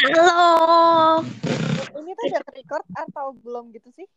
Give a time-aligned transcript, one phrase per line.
[0.00, 1.20] Halo.
[1.92, 4.08] Ini tuh udah record atau belum gitu sih?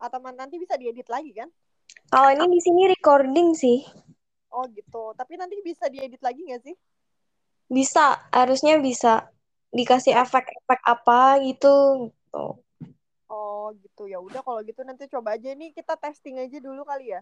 [0.00, 1.52] Atau nanti bisa diedit lagi kan?
[2.08, 3.84] Kalau ini di sini recording sih.
[4.48, 5.12] Oh gitu.
[5.20, 6.72] Tapi nanti bisa diedit lagi nggak sih?
[7.68, 9.28] Bisa, harusnya bisa
[9.68, 12.08] dikasih efek-efek apa gitu.
[12.32, 12.56] Tuh.
[13.28, 14.08] Oh gitu.
[14.08, 17.20] Ya udah kalau gitu nanti coba aja nih kita testing aja dulu kali ya.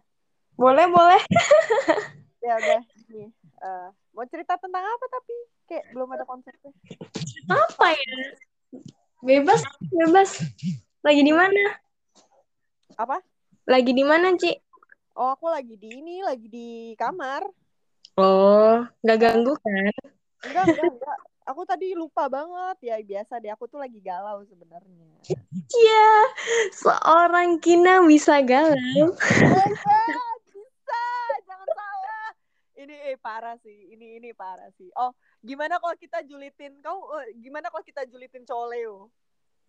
[0.55, 1.19] Boleh, boleh.
[2.39, 2.81] Ya udah.
[3.11, 3.35] Nih.
[3.63, 5.35] eh, mau cerita tentang apa tapi
[5.67, 6.71] kayak belum ada konsepnya.
[7.51, 8.17] Apa ya?
[9.23, 10.31] Bebas, bebas.
[11.03, 11.79] Lagi di mana?
[12.95, 13.19] Apa?
[13.67, 14.55] Lagi di mana, Ci?
[15.19, 17.45] Oh aku lagi di ini, lagi di kamar.
[18.17, 19.95] Oh, nggak ganggu kan?
[20.47, 21.19] Enggak, enggak, enggak.
[21.43, 22.77] Aku tadi lupa banget.
[22.83, 25.11] Ya biasa deh, aku tuh lagi galau sebenarnya.
[25.73, 26.11] Iya,
[26.77, 29.11] seorang Kina bisa galau.
[29.13, 31.05] Oh enggak, bisa,
[31.45, 32.29] jangan salah.
[32.83, 34.91] Ini eh, parah sih, ini ini parah sih.
[34.99, 37.15] Oh, gimana kalau kita julitin kau?
[37.23, 39.07] eh, gimana kalau kita julitin cowok Leo?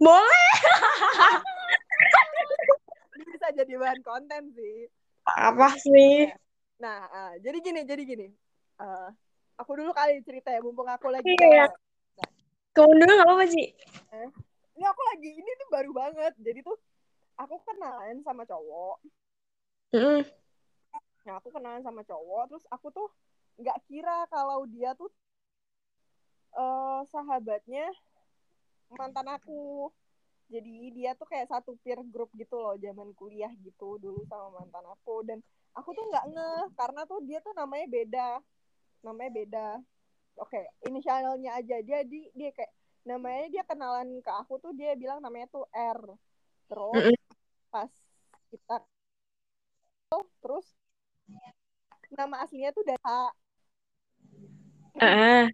[0.02, 0.53] Boleh.
[3.14, 4.89] Ini bisa jadi bahan konten sih.
[5.30, 6.25] Apa sih?
[6.81, 8.28] Nah, ah, jadi gini, jadi gini.
[8.81, 9.09] Eh,
[9.61, 11.69] aku dulu kali cerita ya, mumpung aku lagi Iya.
[11.69, 11.78] galau.
[12.73, 13.64] Kamu dulu nggak apa-apa, Ci?
[14.73, 16.34] Ini aku lagi, ini tuh baru banget.
[16.41, 16.81] Jadi tuh
[17.38, 18.97] aku kenalan sama cowok.
[19.94, 20.25] Mm-mm.
[21.23, 23.07] Nah, aku kenalan sama cowok, terus aku tuh
[23.59, 25.07] nggak kira kalau dia tuh
[26.53, 27.89] eh sahabatnya
[28.93, 29.89] mantan aku.
[30.51, 34.85] Jadi dia tuh kayak satu peer group gitu loh, zaman kuliah gitu dulu sama mantan
[34.85, 35.23] aku.
[35.25, 35.39] Dan
[35.73, 38.29] aku tuh nggak ngeh, karena tuh dia tuh namanya beda.
[39.01, 39.67] Namanya beda.
[40.44, 41.79] Oke, inisialnya aja.
[41.81, 42.69] Dia di dia kayak
[43.03, 45.99] namanya dia kenalan ke aku tuh dia bilang namanya tuh R.
[46.69, 47.16] Terus
[47.73, 47.91] pas
[48.51, 48.75] kita
[50.44, 50.67] terus
[52.13, 53.09] nama aslinya tuh dari H.
[55.02, 55.49] Ah,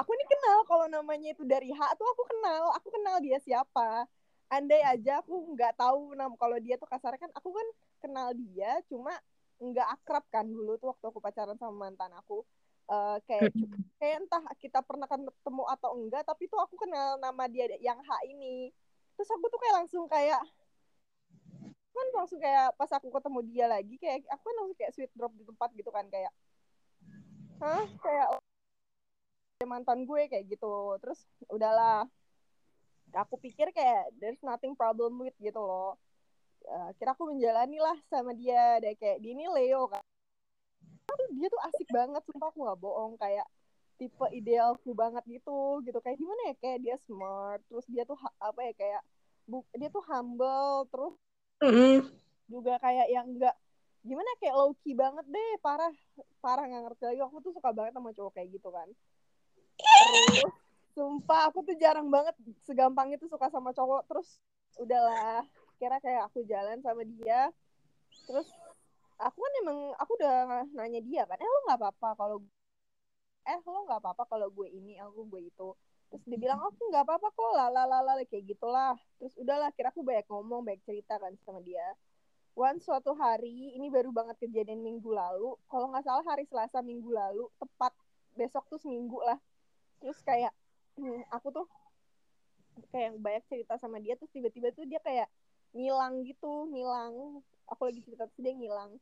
[0.00, 4.08] Aku nih kenal kalau namanya itu dari H tuh aku kenal, aku kenal dia siapa.
[4.48, 7.68] Andai aja aku nggak tahu nam kalau dia tuh kasar kan aku kan
[8.04, 9.16] kenal dia cuma
[9.56, 12.44] nggak akrab kan dulu tuh waktu aku pacaran sama mantan aku.
[12.88, 13.52] Eh, kayak
[14.00, 18.10] kayak entah kita pernah ketemu atau enggak tapi tuh aku kenal nama dia yang H
[18.28, 18.72] ini.
[19.16, 20.40] Terus aku tuh kayak langsung kayak
[21.92, 25.32] kan langsung kayak pas aku ketemu dia lagi kayak aku kan langsung kayak sweet drop
[25.36, 26.32] di tempat gitu kan kayak
[27.62, 27.86] hah?
[28.02, 28.40] Kayak oh,
[29.70, 30.98] mantan gue kayak gitu.
[30.98, 32.10] Terus udahlah.
[33.12, 36.00] Aku pikir kayak there's nothing problem with gitu loh.
[36.64, 38.80] Eh, kira aku menjalani lah sama dia.
[38.82, 40.02] Deh kayak dia ini Leo kan.
[41.36, 43.14] Dia tuh asik banget sumpah aku nggak bohong.
[43.20, 43.46] Kayak
[44.00, 45.98] tipe idealku banget gitu gitu.
[46.02, 46.54] Kayak gimana ya?
[46.58, 49.02] Kayak dia smart terus dia tuh apa ya kayak
[49.42, 51.14] bu dia tuh humble terus
[51.62, 51.96] mm-mm.
[52.50, 53.56] juga kayak yang enggak
[54.02, 55.94] gimana kayak low key banget deh parah.
[56.42, 57.20] Parah nggak ngerti lagi.
[57.22, 58.88] Aku tuh suka banget sama cowok kayak gitu kan.
[59.78, 60.54] Terus
[60.92, 62.34] sumpah aku tuh jarang banget
[62.66, 64.02] segampang itu suka sama cowok.
[64.10, 64.42] Terus
[64.82, 65.46] udahlah.
[65.78, 67.54] Kira kayak aku jalan sama dia.
[68.26, 68.50] Terus
[69.22, 72.36] aku kan emang aku udah nanya dia kan eh lo nggak apa-apa kalau
[73.46, 75.68] eh lo nggak apa-apa kalau gue ini aku gue itu
[76.12, 78.92] terus dia bilang aku nggak apa-apa kok lalalala kayak gitulah.
[79.16, 81.96] Terus udahlah kira aku banyak ngomong banyak cerita kan sama dia.
[82.52, 87.08] One suatu hari ini baru banget kejadian minggu lalu kalau nggak salah hari Selasa minggu
[87.08, 87.96] lalu tepat
[88.36, 89.40] besok tuh seminggu lah.
[90.04, 90.52] Terus kayak
[91.36, 91.66] aku tuh
[92.92, 95.32] kayak banyak cerita sama dia terus tiba-tiba tuh dia kayak
[95.72, 97.40] ngilang gitu ngilang.
[97.72, 99.00] Aku lagi cerita terus dia ngilang.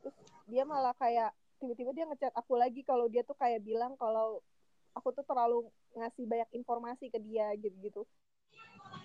[0.00, 0.16] Terus
[0.48, 4.40] dia malah kayak tiba-tiba dia ngechat aku lagi kalau dia tuh kayak bilang kalau
[4.96, 8.08] aku tuh terlalu ngasih banyak informasi ke dia gitu-gitu.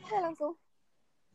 [0.07, 0.55] Kayak langsung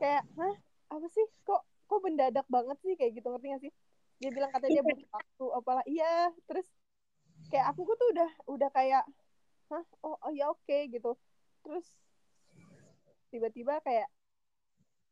[0.01, 0.55] kayak hah?
[0.97, 1.27] Apa sih?
[1.45, 2.97] Kok kok mendadak banget sih?
[2.97, 3.73] Kayak gitu ngerti gak sih?
[4.17, 5.85] Dia bilang katanya dia butuh waktu apalah.
[5.85, 6.67] Iya terus
[7.53, 9.05] kayak aku tuh udah udah kayak
[9.69, 9.85] hah?
[10.01, 11.13] Oh, oh ya oke gitu.
[11.61, 11.85] Terus
[13.29, 14.09] tiba-tiba kayak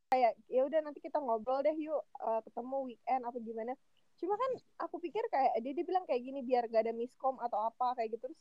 [0.09, 3.73] kayak ya udah nanti kita ngobrol deh yuk eh, ketemu weekend apa gimana.
[4.15, 7.61] Cuma kan aku pikir kayak dia dia bilang kayak gini biar gak ada miskom atau
[7.61, 8.31] apa kayak gitu.
[8.31, 8.39] Terus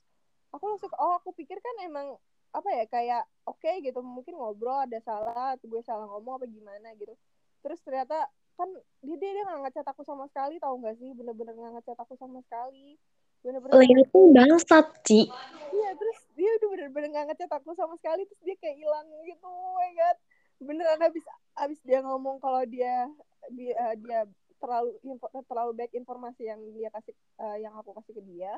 [0.54, 2.14] aku langsung oh aku pikir kan emang
[2.54, 6.94] apa ya kayak oke gitu mungkin ngobrol ada salah atau gue salah ngomong apa gimana
[6.94, 7.12] gitu
[7.66, 8.70] terus ternyata kan
[9.02, 12.14] dia dia dia nggak ngechat aku sama sekali tahu nggak sih bener-bener nggak ngechat aku
[12.14, 12.94] sama sekali
[13.44, 15.28] bener-bener Leo tuh bangsat, Ci.
[15.68, 19.44] Iya, terus dia udah bener-bener gak ngechat aku sama sekali, terus dia kayak hilang gitu,
[19.44, 20.16] oh my god.
[20.64, 23.04] Beneran habis habis dia ngomong kalau dia
[23.52, 24.24] dia, dia
[24.56, 28.56] terlalu info, terlalu baik informasi yang dia kasih eh, yang aku kasih ke dia.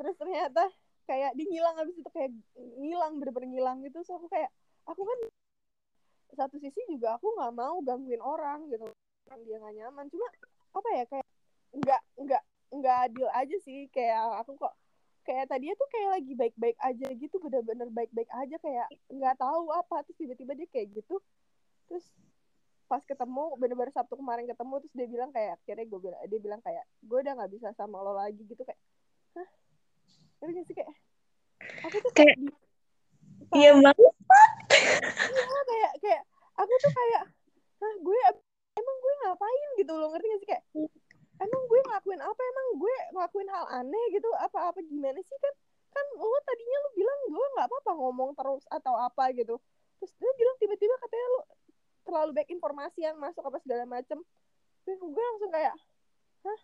[0.00, 0.64] Terus ternyata
[1.04, 4.48] kayak dia ngilang habis itu kayak ngilang bener-bener ngilang gitu, so aku kayak
[4.88, 5.18] aku kan
[6.40, 8.88] satu sisi juga aku nggak mau gangguin orang gitu,
[9.28, 10.06] orang dia nggak nyaman.
[10.08, 10.26] Cuma
[10.72, 11.26] apa ya kayak
[11.76, 13.90] nggak nggak nggak adil aja sih.
[13.92, 14.72] Kayak aku kok
[15.26, 17.36] kayak tadi tuh kayak lagi baik-baik aja gitu.
[17.42, 18.56] Bener-bener baik-baik aja.
[18.62, 20.06] Kayak nggak tahu apa.
[20.06, 21.18] Terus tiba-tiba dia kayak gitu.
[21.90, 22.06] Terus
[22.86, 26.60] pas ketemu bener-bener Sabtu kemarin ketemu terus dia bilang kayak akhirnya gue bilang dia bilang
[26.62, 28.62] kayak gue udah nggak bisa sama lo lagi gitu.
[28.62, 28.78] Kayak
[30.40, 30.92] ngerti gak sih kayak
[31.84, 32.38] aku tuh Kayak-
[33.50, 33.96] Iya banget.
[35.26, 36.22] Iya, kayak kayak
[36.54, 37.22] aku tuh kayak
[37.80, 38.18] Hah, gue
[38.76, 40.64] emang gue ngapain gitu loh ngerti gak sih kayak
[41.40, 42.40] emang gue ngelakuin apa?
[42.44, 44.28] Emang gue ngelakuin hal aneh gitu?
[44.36, 45.36] Apa apa gimana sih?
[45.40, 45.54] Kan
[45.90, 49.58] kan lo tadinya lo bilang gue nggak apa-apa ngomong terus atau apa gitu.
[49.98, 51.40] Terus dia bilang tiba-tiba katanya lo
[52.06, 54.20] terlalu banyak informasi yang masuk apa segala macem.
[54.86, 55.74] Terus gue langsung kayak
[56.46, 56.60] hah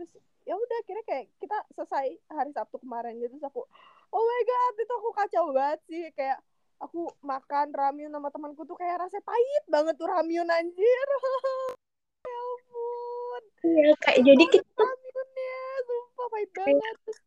[0.00, 0.16] terus
[0.48, 3.68] ya udah akhirnya kayak kita selesai hari Sabtu kemarin gitu terus aku
[4.16, 6.04] oh my god itu aku kacau banget sih.
[6.16, 6.38] Kayak
[6.80, 11.08] aku makan ramyun sama temanku tuh kayak rasanya pahit banget tuh ramyun anjir.
[12.20, 13.42] Ya ampun.
[13.64, 16.96] Iya, kayak jadi kita ramyunnya sumpah pahit banget.
[17.00, 17.18] Terus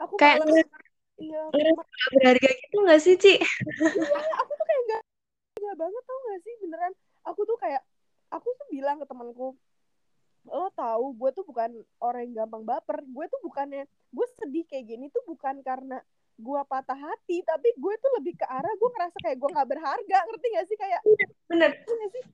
[0.00, 0.40] aku kayak
[1.20, 1.84] iya aku
[2.16, 3.34] berharga gitu nggak sih, Ci?
[3.36, 5.02] Iya, aku tuh kayak gak
[5.58, 6.92] gak banget tau gak sih beneran.
[7.28, 7.82] Aku tuh kayak
[8.32, 9.52] aku tuh bilang ke temanku
[10.48, 12.98] lo tahu gue tuh bukan orang yang gampang baper.
[13.08, 16.00] Gue tuh bukannya gue sedih kayak gini tuh bukan karena
[16.38, 20.18] gue patah hati tapi gue tuh lebih ke arah gue ngerasa kayak gue nggak berharga
[20.30, 20.76] ngerti gak sih?
[20.78, 21.00] Kayak
[21.50, 21.70] Bener.
[21.74, 22.24] ngerti gak sih?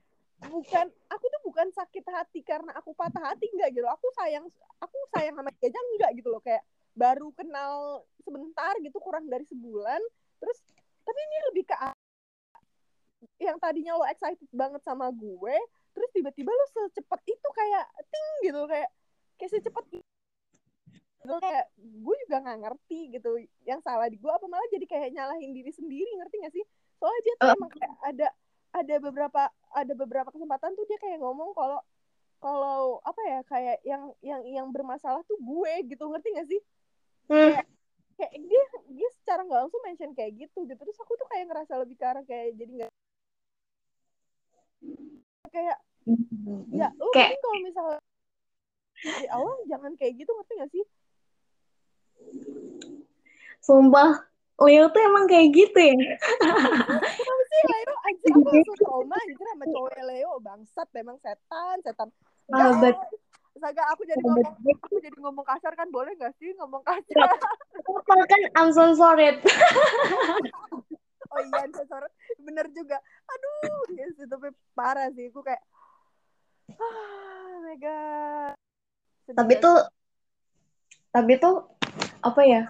[0.44, 4.44] Bukan aku tuh bukan sakit hati karena aku patah hati enggak gitu aku sayang
[4.76, 6.43] aku sayang sama dia aja enggak gitu loh.
[6.44, 6.62] Kayak
[6.94, 10.00] baru kenal sebentar gitu kurang dari sebulan.
[10.38, 10.58] Terus
[11.05, 11.76] tapi ini lebih ke
[13.40, 15.56] yang tadinya lo excited banget sama gue
[15.94, 18.91] terus tiba-tiba lo secepat itu kayak ting gitu kayak
[19.38, 19.85] kayak secepat
[21.25, 23.31] gitu, kayak gue juga nggak ngerti gitu.
[23.64, 26.64] Yang salah di gue apa malah jadi kayak nyalahin diri sendiri ngerti gak sih?
[27.00, 27.56] Soalnya dia tuh Oh.
[27.56, 28.29] emang kayak ada
[28.75, 29.43] ada beberapa
[29.73, 31.81] ada beberapa kesempatan tuh dia kayak ngomong kalau
[32.44, 36.05] kalau apa ya kayak yang yang yang bermasalah tuh gue gitu.
[36.12, 36.61] Ngerti gak sih?
[37.25, 37.56] Hmm.
[38.14, 38.64] kayak dia
[38.94, 40.76] dia secara nggak langsung mention kayak gitu gitu.
[40.76, 42.93] Terus aku tuh kayak ngerasa lebih ke arah kayak jadi nggak
[45.54, 45.78] kayak
[46.74, 48.00] ya lu Kayak kalau misalnya
[49.04, 50.84] dari awal jangan kayak gitu ngerti gak sih?
[53.60, 54.10] Sumpah
[54.54, 55.94] Leo tuh emang kayak gitu ya.
[57.18, 57.94] kenapa sih Leo?
[58.06, 60.32] Anjir aku langsung trauma anjir sama cowok Leo.
[60.38, 62.08] Bangsat memang setan setan.
[62.46, 62.96] Sahabat.
[63.54, 65.88] Saga aku jadi ngomong aku jadi ngomong kasar kan?
[65.90, 67.28] Boleh gak sih ngomong kasar?
[67.82, 69.34] Apa kan I'm so sorry.
[71.34, 72.02] oh iya sensor
[72.38, 72.98] bener juga.
[73.26, 74.36] Aduh yes, itu
[74.78, 75.28] parah sih.
[75.28, 75.62] Aku kayak
[76.78, 78.54] ah my god.
[79.26, 79.64] Sedih tapi banget.
[79.66, 79.78] tuh
[81.14, 81.56] tapi tuh
[82.22, 82.62] apa ya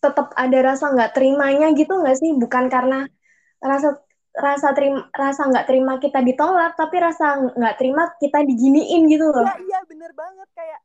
[0.00, 2.32] tetap ada rasa nggak terimanya gitu nggak sih?
[2.36, 3.04] Bukan karena
[3.60, 4.00] rasa
[4.36, 9.44] rasa terima rasa nggak terima kita ditolak tapi rasa nggak terima kita diginiin gitu loh.
[9.44, 10.48] Iya iya bener banget.
[10.52, 10.80] Kayak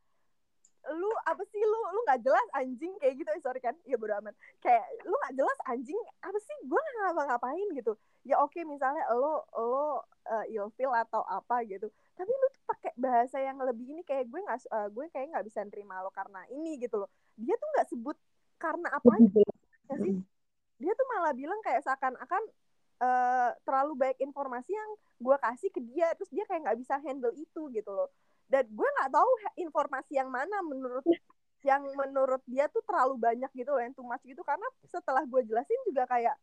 [0.94, 1.62] lu apa sih?
[1.62, 3.30] Lu lu nggak jelas anjing kayak gitu.
[3.32, 3.76] Eh, sorry kan?
[3.88, 4.36] Ya bodo amat.
[4.60, 6.58] Kayak lu nggak jelas anjing apa sih?
[6.68, 7.94] Gue nggak ngapa ngapain gitu.
[8.28, 11.88] Ya oke misalnya lo lo uh, ilfil atau apa gitu.
[12.16, 15.46] Tapi lu tuh pakai bahasa yang lebih ini kayak gue nggak uh, gue kayak nggak
[15.48, 17.10] bisa nerima lo karena ini gitu loh.
[17.40, 18.18] Dia tuh nggak sebut
[18.62, 19.48] karena apa ya sih?
[20.82, 22.42] Dia tuh malah bilang kayak seakan-akan
[23.02, 24.92] eh, terlalu baik informasi yang
[25.22, 28.10] gue kasih ke dia terus dia kayak nggak bisa handle itu gitu loh
[28.52, 31.08] dan gue nggak tahu informasi yang mana menurut
[31.64, 34.42] yang menurut dia tuh terlalu banyak gitu loh yang too much gitu.
[34.44, 36.36] Karena setelah gue jelasin juga kayak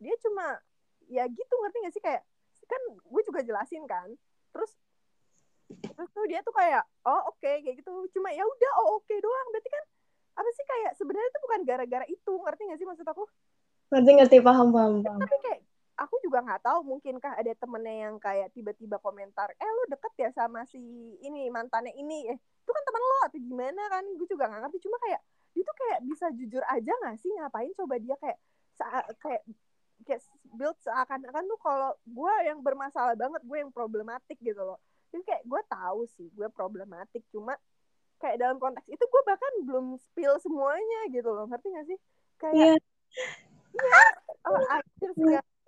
[0.00, 0.56] dia cuma
[1.10, 2.02] ya gitu ngerti gak sih?
[2.02, 2.22] Kayak
[2.64, 4.08] kan gue juga jelasin kan.
[4.54, 4.72] Terus
[5.72, 7.90] terus tuh dia tuh kayak oh oke kayak gitu.
[8.16, 9.46] Cuma ya udah oh oke doang.
[9.52, 9.84] Berarti kan
[10.32, 12.32] apa sih kayak sebenarnya itu bukan gara-gara itu.
[12.32, 13.24] Ngerti gak sih maksud aku?
[13.92, 14.36] Ngerti ngerti.
[14.40, 15.20] Paham paham paham.
[15.20, 15.60] tapi kayak
[16.02, 20.30] aku juga nggak tahu mungkinkah ada temennya yang kayak tiba-tiba komentar eh lu deket ya
[20.34, 20.78] sama si
[21.22, 22.26] ini mantannya ini?
[22.28, 24.04] Eh itu kan teman lo atau gimana kan?
[24.18, 25.20] Gue juga nggak ngerti cuma kayak
[25.52, 28.38] dia tuh kayak bisa jujur aja nggak sih ngapain coba dia kayak
[29.20, 29.42] kayak
[30.02, 30.22] kayak
[30.58, 34.82] build seakan-akan tuh kalau gue yang bermasalah banget gue yang problematik gitu loh.
[35.14, 37.54] Jadi kayak gue tahu sih gue problematik cuma
[38.18, 41.98] kayak dalam konteks itu gue bahkan belum spill semuanya gitu loh ngerti gak sih?
[42.38, 42.74] Kayak Iya.
[44.48, 45.10] oh akhir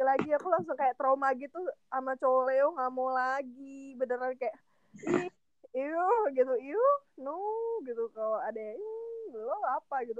[0.02, 3.94] lagi aku langsung kayak trauma gitu sama cowok Leo nggak mau lagi.
[3.94, 4.56] Beneran kayak
[5.70, 6.54] iu gitu.
[6.58, 6.84] Iu
[7.22, 7.38] no
[7.86, 8.10] gitu.
[8.10, 10.02] Kalau ada "Ih, lo apa?
[10.02, 10.18] gitu.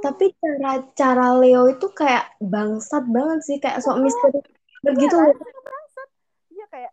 [0.00, 3.56] Tapi cara cara Leo itu kayak bangsat banget sih.
[3.60, 4.40] Kayak sok misteri
[4.80, 5.36] begitu Iya, loh.
[5.36, 5.52] kan?
[5.68, 6.08] bangsat.
[6.52, 6.92] Iya kayak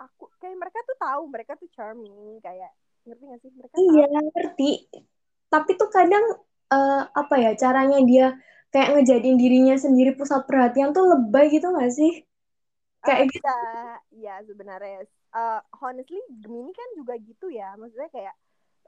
[0.00, 2.72] aku kayak mereka tuh tahu mereka tuh charming kayak
[3.04, 3.50] ngerti gak sih?
[3.52, 4.70] Mereka iya ngerti.
[5.52, 6.24] Tapi tuh kadang
[6.72, 8.32] eh, apa ya caranya dia
[8.72, 12.24] kayak ngejadiin dirinya sendiri pusat perhatian tuh lebay gitu gak sih?
[13.04, 13.44] Kayak gitu.
[13.44, 13.60] Iya,
[14.16, 15.04] iya sebenarnya.
[15.32, 17.76] Uh, honestly, Gemini kan juga gitu ya.
[17.76, 18.34] Maksudnya kayak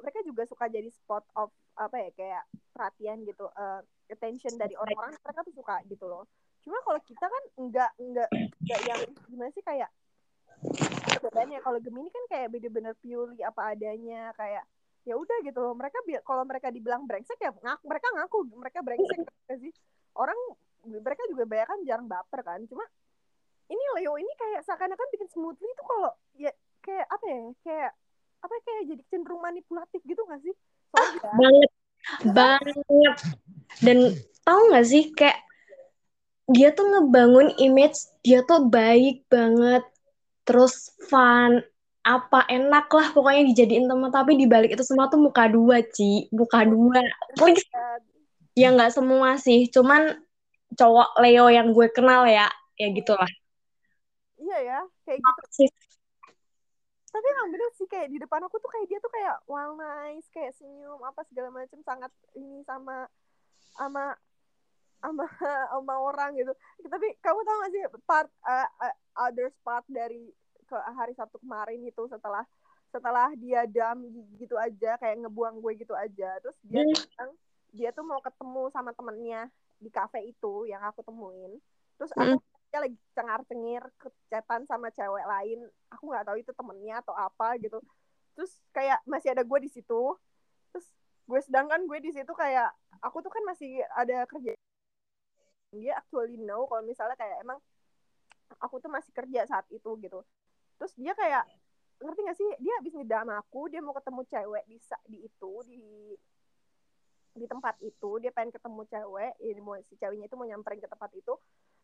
[0.01, 3.45] mereka juga suka jadi spot of apa ya kayak perhatian gitu.
[3.55, 6.25] Uh, attention dari orang-orang mereka tuh suka gitu loh.
[6.65, 9.91] Cuma kalau kita kan enggak enggak enggak yang gimana sih kayak
[11.21, 11.61] bedanya?
[11.61, 14.65] Kalau Gemini kan kayak bener-bener purely apa adanya kayak
[15.05, 15.77] ya udah gitu loh.
[15.77, 19.19] Mereka kalau mereka dibilang brengsek ya ngaku mereka ngaku mereka brengsek
[19.63, 19.73] sih?
[20.17, 20.37] Orang
[20.85, 22.61] mereka juga banyak kan jarang baper kan.
[22.69, 22.85] Cuma
[23.69, 26.53] ini Leo ini kayak seakan-akan bikin smoothly itu kalau ya
[26.85, 27.91] kayak apa ya kayak
[28.45, 30.53] apa ya, kayak jadi cenderung manipulatif gitu gak sih?
[30.93, 31.71] Soalnya, banget
[32.37, 33.17] banget.
[33.81, 33.99] Dan
[34.45, 35.41] tau gak sih kayak
[36.45, 39.81] dia tuh ngebangun image dia tuh baik banget
[40.45, 41.65] terus fun
[42.05, 44.13] apa enak lah pokoknya dijadiin teman.
[44.13, 46.29] Tapi dibalik itu semua tuh muka dua Ci.
[46.31, 47.01] Muka dua.
[47.41, 47.65] Please
[48.55, 49.67] ya nggak semua sih.
[49.73, 50.13] Cuman
[50.77, 52.47] cowok Leo yang gue kenal ya
[52.77, 53.31] ya gitulah.
[54.39, 55.73] Iya ya kayak gitu.
[57.15, 60.27] tapi emang bener sih kayak di depan aku tuh kayak dia tuh kayak wow nice
[60.35, 63.07] kayak senyum apa segala macam sangat ini sama
[63.79, 64.19] sama
[64.99, 65.23] sama
[65.71, 66.51] sama orang gitu.
[66.83, 71.81] Tapi kamu tau gak sih part uh, uh, other part dari ke hari Sabtu kemarin
[71.85, 72.45] itu setelah
[72.91, 74.07] setelah dia dam
[74.39, 76.39] gitu aja kayak ngebuang gue gitu aja.
[76.41, 76.95] Terus dia hmm.
[76.95, 77.31] bilang
[77.75, 79.51] dia tuh mau ketemu sama temennya
[79.83, 81.59] di kafe itu yang aku temuin.
[81.99, 85.63] Terus aku hmm dia lagi cengar-cengir kecetan sama cewek lain.
[85.95, 87.79] Aku nggak tahu itu temennya atau apa gitu.
[88.35, 90.19] Terus kayak masih ada gue di situ.
[90.75, 90.87] Terus
[91.31, 94.59] gue sedangkan gue di situ kayak aku tuh kan masih ada kerja.
[95.71, 97.63] Dia actually know kalau misalnya kayak emang
[98.59, 100.27] aku tuh masih kerja saat itu gitu
[100.85, 101.49] terus dia kayak
[102.05, 102.49] ngerti gak sih?
[102.61, 104.77] Dia habis ngedam aku dia mau ketemu cewek di
[105.09, 105.81] di itu di
[107.41, 108.21] di tempat itu.
[108.21, 111.33] Dia pengen ketemu cewek ini mau si ceweknya itu mau nyamperin ke tempat itu.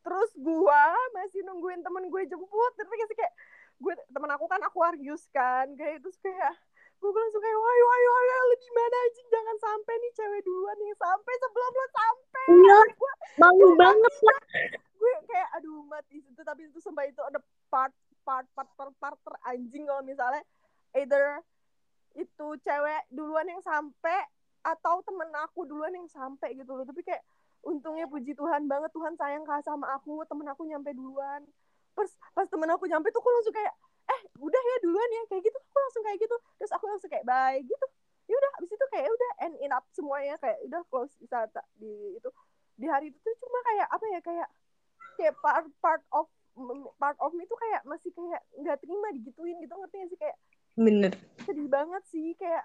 [0.05, 0.85] Terus gue
[1.17, 3.33] masih nungguin temen gue jemput terus kayak kayak
[3.81, 6.53] gue temen aku kan Aquarius kan kayak terus kayak
[7.01, 10.77] gue langsung kayak wah wah wah lu di mana aja jangan sampai nih cewek duluan
[10.85, 12.47] yang sampai sebelum lo sampai.
[12.53, 12.79] Iya
[13.41, 14.41] malu banget lah
[15.01, 16.21] gue kayak aduh mati.
[16.21, 17.41] Itu tapi itu sampai itu ada
[17.73, 17.97] part
[18.31, 20.43] part part part, part teranjing kalau misalnya
[20.95, 21.43] either
[22.15, 24.23] itu cewek duluan yang sampai
[24.63, 26.87] atau temen aku duluan yang sampai gitu loh.
[26.87, 27.23] Tapi kayak
[27.67, 31.43] untungnya puji Tuhan banget Tuhan sayang kah sama aku temen aku nyampe duluan.
[31.99, 33.75] Pas pas temen aku nyampe tuh aku langsung kayak
[34.11, 35.59] eh udah ya duluan ya kayak gitu.
[35.59, 36.37] Aku langsung kayak gitu.
[36.63, 37.87] Terus aku langsung kayak bye gitu.
[38.31, 42.15] Ya udah abis itu kayak udah end in up semuanya kayak udah close bisa di
[42.15, 42.31] itu.
[42.79, 44.49] Di hari itu tuh cuma kayak apa ya kayak
[45.19, 46.31] kayak part part of
[46.99, 50.19] part of me tuh kayak masih kayak nggak terima digituin gitu ngerti gak sih?
[50.19, 50.37] Kayak
[50.79, 51.13] bener.
[51.45, 52.65] sedih banget sih kayak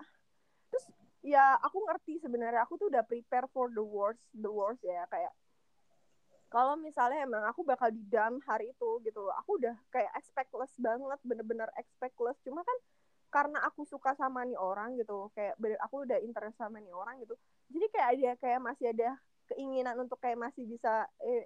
[0.69, 0.85] terus
[1.25, 5.33] ya aku ngerti sebenarnya aku tuh udah prepare for the worst the worst ya kayak
[6.53, 10.71] kalau misalnya emang aku bakal di dam hari itu gitu loh aku udah kayak expectless
[10.79, 12.37] banget bener-bener expectless.
[12.45, 12.77] Cuma kan
[13.35, 17.35] karena aku suka sama nih orang gitu kayak aku udah interest sama nih orang gitu
[17.67, 19.09] jadi kayak ada kayak masih ada
[19.51, 21.43] keinginan untuk kayak masih bisa eh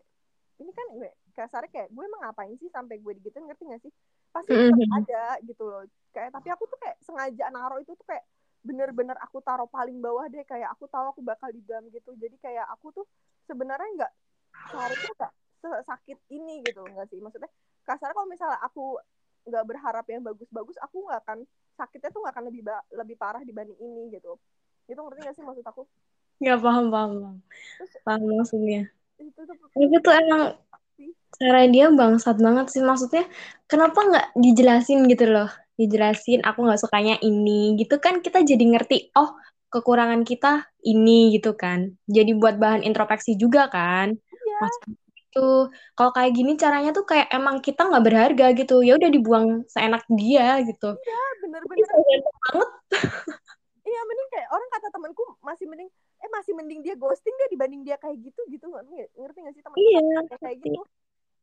[0.60, 3.48] ini kan gue kasarnya kayak gue emang ngapain sih sampai gue digituin?
[3.48, 3.94] Ngerti gak sih?
[4.30, 5.84] Pasti tetap ada gitu loh.
[6.12, 8.28] Kayak tapi aku tuh kayak sengaja naruh itu tuh kayak
[8.60, 10.44] bener-bener aku taruh paling bawah deh.
[10.44, 12.12] Kayak aku tahu aku bakal di dalam gitu.
[12.20, 13.06] Jadi kayak aku tuh
[13.48, 14.12] sebenarnya nggak
[14.70, 17.20] seharusnya nggak sakit ini gitu nggak sih?
[17.24, 17.50] Maksudnya
[17.88, 19.00] kasar kalau misalnya aku
[19.48, 21.39] nggak berharap yang bagus-bagus aku nggak akan
[21.80, 22.62] sakitnya tuh nggak akan lebih
[22.92, 24.36] lebih parah dibanding ini gitu.
[24.92, 25.88] Itu ngerti gak sih maksud aku?
[26.44, 27.38] Nggak paham paham paham.
[27.80, 28.82] Terus, paham maksudnya
[29.19, 30.41] itu tuh, itu tuh emang
[31.39, 32.81] cara dia bangsat banget sih.
[32.83, 33.27] Maksudnya
[33.69, 35.49] kenapa nggak dijelasin gitu loh?
[35.79, 39.35] Dijelasin aku nggak sukanya ini gitu kan kita jadi ngerti oh
[39.69, 41.93] kekurangan kita ini gitu kan.
[42.09, 44.15] Jadi buat bahan introspeksi juga kan.
[44.15, 44.59] Iya.
[45.29, 48.81] itu kalau kayak gini caranya tuh kayak emang kita nggak berharga gitu.
[48.81, 50.97] Ya udah dibuang seenak dia gitu.
[50.97, 51.85] Iya bener-bener.
[51.85, 52.69] Banget.
[53.89, 55.89] Iya mending kayak orang kata temanku masih mending
[56.29, 59.77] eh masih mending dia ghosting dia dibanding dia kayak gitu gitu ngerti gak sih teman?
[59.81, 60.00] Iya,
[60.38, 60.81] kayak gitu.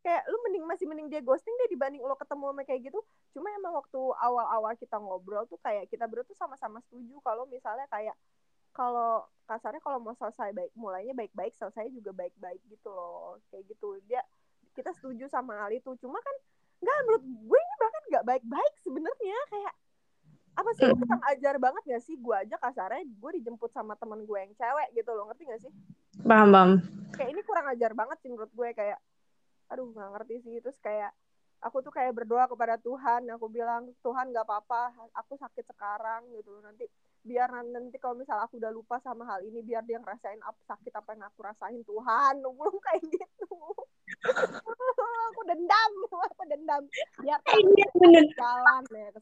[0.07, 3.03] Kayak lu mending masih mending dia ghosting deh dibanding lo ketemu sama kayak gitu.
[3.35, 7.91] Cuma emang waktu awal-awal kita ngobrol tuh kayak kita berdua tuh sama-sama setuju kalau misalnya
[7.91, 8.15] kayak
[8.71, 13.99] kalau kasarnya kalau mau selesai baik mulainya baik-baik selesai juga baik-baik gitu loh kayak gitu.
[14.07, 14.23] Dia
[14.79, 15.91] kita setuju sama hal itu.
[15.99, 16.37] Cuma kan
[16.79, 19.75] nggak menurut gue ini bahkan nggak baik-baik sebenarnya kayak
[20.57, 20.99] apa sih hmm.
[21.05, 22.17] kurang ajar banget gak sih?
[22.17, 25.73] Gue aja kasarnya gue dijemput sama temen gue yang cewek gitu loh ngerti gak sih?
[26.25, 26.71] Paham paham.
[27.13, 28.99] Kayak ini kurang ajar banget sih menurut gue kayak
[29.69, 30.57] aduh nggak ngerti sih.
[30.65, 31.13] Terus kayak
[31.61, 36.53] aku tuh kayak berdoa kepada Tuhan aku bilang Tuhan nggak apa-apa aku sakit sekarang gitu
[36.61, 36.85] nanti
[37.27, 40.95] biar nanti kalau misal aku udah lupa sama hal ini biar dia ngerasain apa sakit
[40.95, 43.59] apa yang aku rasain Tuhan belum kayak gitu.
[45.27, 45.93] Aku dendam
[46.31, 46.83] aku dendam.
[47.19, 49.21] Biar iya, jalan ya ke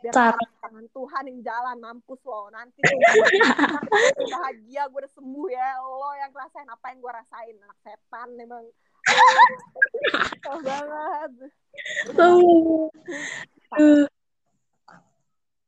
[0.00, 0.32] biar
[0.64, 2.48] tangan Tuhan yang jalan mampus lo.
[2.48, 2.80] Nanti
[4.32, 5.68] bahagia gue udah sembuh ya.
[5.84, 7.54] Lo yang rasain apa yang gue rasain.
[7.60, 8.64] Anak setan emang.
[10.64, 11.32] Banget.
[12.16, 14.08] Uh,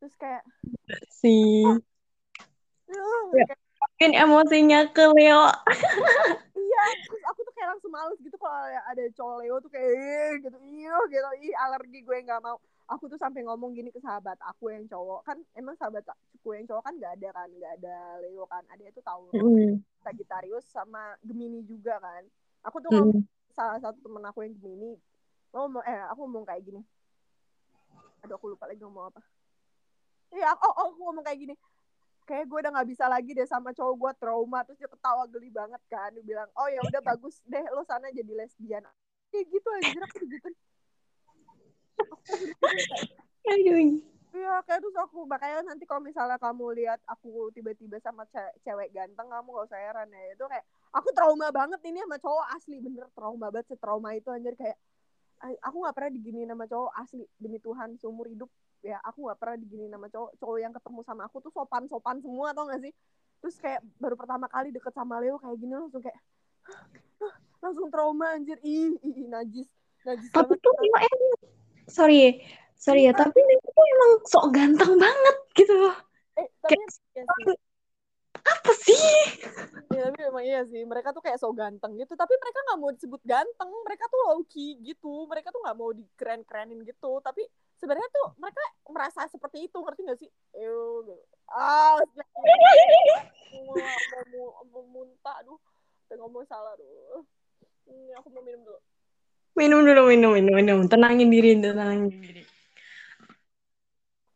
[0.01, 0.43] terus kayak
[1.12, 1.65] sih.
[2.89, 3.55] Ya.
[3.83, 5.47] Mungkin emosinya ke Leo.
[6.59, 10.59] iya terus aku tuh kayak langsung males gitu kalau ada cowok Leo tuh kayak gitu.
[10.59, 11.29] Iya gitu.
[11.47, 12.59] Ih alergi gue nggak mau
[12.92, 15.25] aku tuh sampai ngomong gini ke sahabat aku yang cowok.
[15.25, 18.62] Kan emang sahabat aku yang cowok kan nggak ada kan nggak ada Leo kan.
[18.68, 19.32] Ada itu tahu.
[19.32, 22.22] Mm, Sagittarius sama Gemini juga kan.
[22.68, 23.26] Aku tuh ngomong mm.
[23.56, 25.00] salah satu temen aku yang Gemini.
[25.56, 26.80] Ngomong eh aku ngomong kayak gini.
[28.22, 29.20] Aduh aku lupa lagi ngomong apa.
[30.32, 31.54] Iya oh, oh aku ngomong kayak gini.
[32.22, 34.62] Kayak gue udah nggak bisa lagi deh sama cowok gue trauma.
[34.68, 36.12] Terus dia ketawa geli banget kan.
[36.12, 37.64] Dia bilang oh ya udah bagus deh.
[37.72, 38.84] Lo sana jadi lesbian.
[39.32, 40.50] Kayak gitu aja aku gitu
[43.52, 44.00] Aduh.
[44.32, 48.88] Iya, kayak terus aku makanya nanti kalau misalnya kamu lihat aku tiba-tiba sama ce- cewek
[48.97, 50.32] ganteng, kamu gak usah heran ya.
[50.32, 54.56] Itu kayak aku trauma banget ini sama cowok asli bener trauma banget setrauma itu anjir
[54.56, 54.80] kayak
[55.42, 58.49] "Ay, aku nggak pernah diginiin sama cowok asli demi Tuhan seumur hidup.
[58.80, 62.16] Ya aku nggak pernah diginiin sama cowok cowok yang ketemu sama aku tuh sopan sopan
[62.25, 62.92] semua tau gak sih?
[63.44, 66.16] Terus kayak baru pertama kali deket sama Leo kayak gini langsung kayak
[67.21, 68.56] "Hah, langsung trauma anjir.
[68.64, 69.68] Ih, ih, ih, najis
[70.09, 71.52] najis Tapi banget tuh Leo
[71.89, 72.43] sorry,
[72.77, 73.21] sorry ya, Iya.
[73.27, 75.97] tapi Leo tuh emang sok ganteng banget gitu loh.
[76.39, 77.57] eh tapi Kayak iya sih
[78.43, 78.99] apa sih?
[79.93, 82.17] Ya, tapi emang iya sih, mereka tuh kayak so ganteng gitu.
[82.17, 85.29] Tapi mereka nggak mau disebut ganteng, mereka tuh low key gitu.
[85.29, 87.21] Mereka tuh nggak mau dikeren-kerenin gitu.
[87.23, 87.45] Tapi
[87.79, 90.31] sebenarnya tuh mereka merasa seperti itu, ngerti gak sih?
[90.59, 91.23] Ew, gitu.
[91.53, 92.01] ah,
[93.69, 93.77] mau,
[94.33, 95.61] mau, mau muntah, aduh,
[96.11, 97.23] ngomong salah, aduh.
[97.87, 98.79] Ini aku mau minum dulu.
[99.52, 100.78] Minum dulu, minum, minum, minum.
[100.88, 102.42] Tenangin diri, tenangin diri.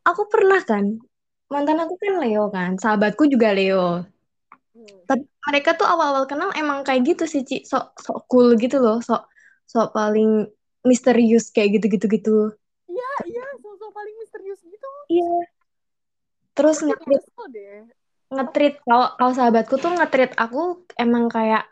[0.06, 1.02] Aku pernah kan,
[1.50, 4.06] mantan aku kan Leo kan, sahabatku juga Leo.
[4.70, 4.98] Hmm.
[5.08, 7.66] Tapi mereka tuh awal-awal kenal emang kayak gitu sih, Ci.
[7.66, 9.26] Sok, sok cool gitu loh, sok,
[9.66, 10.46] sok paling
[10.86, 12.36] misterius kayak gitu-gitu gitu.
[12.86, 14.90] Iya, iya, sosok paling misterius gitu.
[15.10, 15.32] Iya.
[16.56, 16.78] Terus
[17.52, 17.84] deh.
[18.26, 21.62] nge-treat kalau kalau sahabatku tuh nge-treat aku emang kayak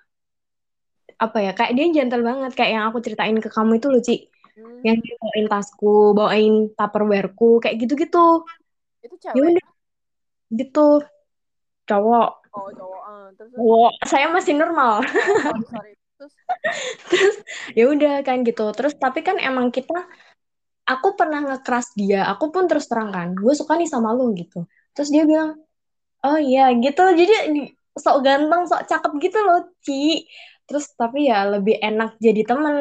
[1.18, 1.52] apa ya?
[1.54, 4.16] Kayak dia gentle banget, kayak yang aku ceritain ke kamu itu loh, Ci.
[4.54, 4.80] Hmm.
[4.86, 8.44] Yang dia bawain tasku, bawain tupperwareku, kayak gitu-gitu.
[9.02, 9.62] Itu Ya cewek.
[10.54, 10.88] gitu.
[11.84, 12.30] Cowok.
[12.54, 13.02] Oh, cowok.
[13.04, 13.50] Ah, terus.
[13.58, 13.92] Cowok.
[14.06, 15.02] Saya masih normal.
[15.04, 15.92] Oh, sorry.
[16.14, 16.32] Terus,
[17.10, 17.36] Terus
[17.74, 18.64] ya udah kan gitu.
[18.72, 20.06] Terus tapi kan emang kita
[20.86, 22.24] aku pernah nge-crush dia.
[22.32, 24.64] Aku pun terus terang kan, gue suka nih sama lu gitu.
[24.94, 25.58] Terus dia bilang,
[26.22, 27.02] "Oh iya," gitu.
[27.02, 30.24] Jadi di- sok ganteng, sok cakep gitu loh, Ci.
[30.64, 32.80] Terus tapi ya lebih enak jadi temen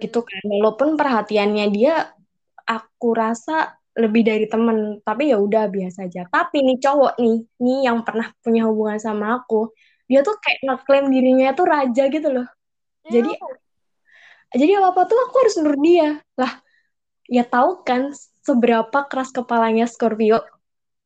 [0.00, 0.42] gitu kan.
[0.48, 2.10] Walaupun perhatiannya dia
[2.64, 6.26] aku rasa lebih dari temen, tapi ya udah biasa aja.
[6.26, 9.70] Tapi nih cowok nih, nih yang pernah punya hubungan sama aku,
[10.10, 12.48] dia tuh kayak ngeklaim dirinya tuh raja gitu loh.
[13.06, 13.54] Jadi Ew.
[14.56, 16.08] jadi apa-apa tuh aku harus nurut dia.
[16.34, 16.52] Lah,
[17.30, 18.10] ya tahu kan
[18.42, 20.42] seberapa keras kepalanya Scorpio.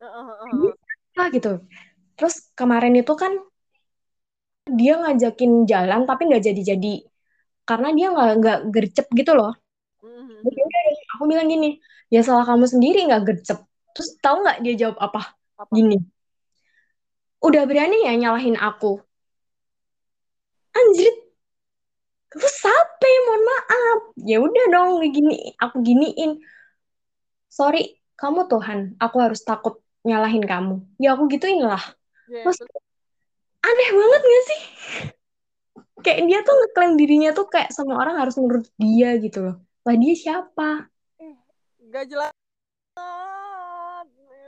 [0.01, 0.73] Uh, uh,
[1.19, 1.61] uh, gitu.
[2.17, 3.37] Terus kemarin itu kan
[4.75, 6.95] dia ngajakin jalan tapi nggak jadi-jadi
[7.69, 9.53] karena dia nggak nggak gercep gitu loh.
[10.39, 11.77] Udah deh, aku bilang gini,
[12.09, 13.61] ya salah kamu sendiri nggak gercep.
[13.93, 15.37] Terus tahu nggak dia jawab apa?
[15.61, 15.73] Apa?
[15.75, 16.01] Gini,
[17.45, 19.03] udah berani ya nyalahin aku.
[20.73, 21.13] Anjir,
[22.33, 24.01] terus sampai mohon maaf.
[24.23, 26.41] Ya udah dong, gini aku giniin.
[27.53, 30.81] Sorry, kamu Tuhan, aku harus takut nyalahin kamu.
[31.03, 31.83] Ya aku gituin lah.
[32.31, 32.88] Terus terus
[33.69, 34.61] aneh banget gak sih?
[35.99, 39.57] Kayak dia tuh ngeklaim dirinya tuh kayak semua orang harus menurut dia gitu loh.
[39.85, 40.89] Lah dia siapa?
[41.89, 42.33] gak jelas.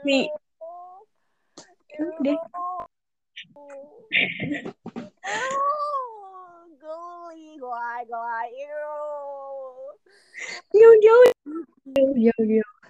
[0.01, 0.29] Nih,
[2.21, 2.37] udah.
[10.71, 11.25] Jauh, jauh,
[11.93, 12.80] jauh, jauh, jauh.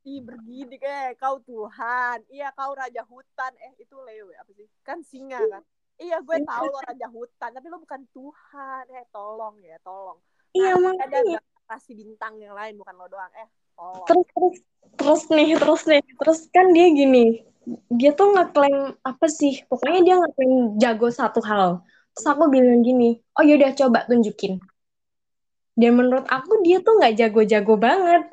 [0.00, 2.24] Ih, bergidik eh, kau Tuhan.
[2.32, 3.52] Iya, kau raja hutan.
[3.60, 4.66] Eh, itu ya, apa sih?
[4.80, 5.62] Kan singa kan?
[6.00, 8.84] Iya, gue tahu lo raja hutan, tapi lo bukan Tuhan.
[8.96, 10.16] Eh, tolong ya, tolong.
[10.56, 11.40] Iya, Nah, ada makanya.
[11.68, 13.28] kasih bintang yang lain, bukan lo doang.
[13.36, 14.06] Eh, tolong.
[14.08, 14.56] Terus, terus,
[14.96, 16.02] terus nih, terus nih.
[16.16, 17.24] Terus kan dia gini,
[17.92, 19.60] dia tuh ngeklaim apa sih?
[19.68, 21.84] Pokoknya dia ngeklaim jago satu hal.
[22.16, 24.56] Terus aku bilang gini, oh yaudah coba tunjukin.
[25.76, 28.24] Dan menurut aku dia tuh nggak jago-jago banget.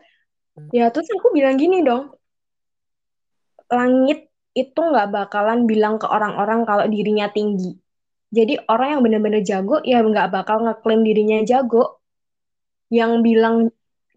[0.74, 2.14] Ya terus aku bilang gini dong,
[3.70, 7.78] langit itu nggak bakalan bilang ke orang-orang kalau dirinya tinggi.
[8.34, 12.02] Jadi orang yang bener-bener jago ya nggak bakal ngeklaim dirinya jago.
[12.90, 13.56] Yang bilang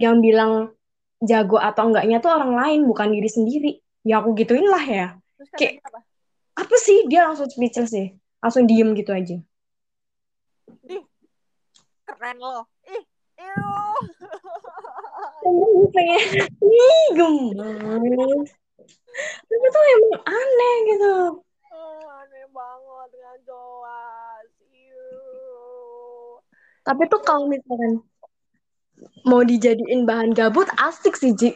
[0.00, 0.72] yang bilang
[1.20, 5.50] jago atau enggaknya tuh orang lain bukan diri sendiri ya aku gituin lah ya terus
[5.52, 6.00] kayak apa
[6.56, 9.36] apa sih dia langsung speechless deh langsung diem gitu aja
[10.80, 11.02] Dih,
[12.06, 12.64] keren loh.
[12.86, 13.04] Ih.
[15.40, 15.70] Pengen
[16.60, 18.50] ih gemes
[19.20, 21.14] tapi tuh emang aneh gitu
[21.70, 24.46] Oh, aneh banget nggak jelas.
[26.80, 28.02] Tapi tuh kalau misalkan
[29.22, 31.54] mau dijadiin bahan gabut asik sih Ji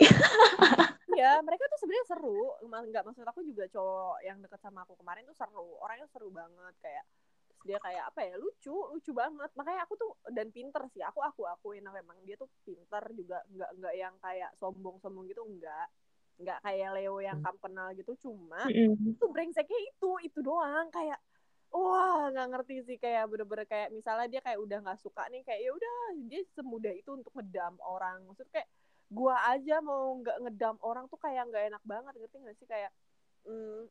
[1.15, 2.43] Ya, mereka tuh sebenarnya seru.
[2.69, 5.79] Nggak maksud aku juga cowok yang deket sama aku kemarin tuh seru.
[5.81, 7.05] Orangnya seru banget kayak
[7.65, 9.51] dia kayak apa ya lucu lucu banget.
[9.57, 12.21] Makanya aku tuh dan pinter sih aku aku akuin memang.
[12.29, 15.89] Dia tuh pinter juga nggak nggak yang kayak sombong sombong gitu enggak
[16.35, 19.15] nggak kayak Leo yang kamu kenal gitu cuma Mm-mm.
[19.15, 20.91] itu brengseknya itu itu doang.
[20.91, 21.19] Kayak
[21.73, 22.97] wah nggak ngerti sih.
[23.01, 25.97] Kayak bener-bener kayak misalnya dia kayak udah nggak suka nih kayak ya udah
[26.29, 28.27] dia semudah itu untuk ngedam orang.
[28.29, 28.69] Maksud kayak
[29.09, 32.67] gua aja mau nggak ngedam orang tuh kayak nggak enak banget ngerti nggak sih?
[32.67, 32.91] Kayak
[33.47, 33.87] hmm,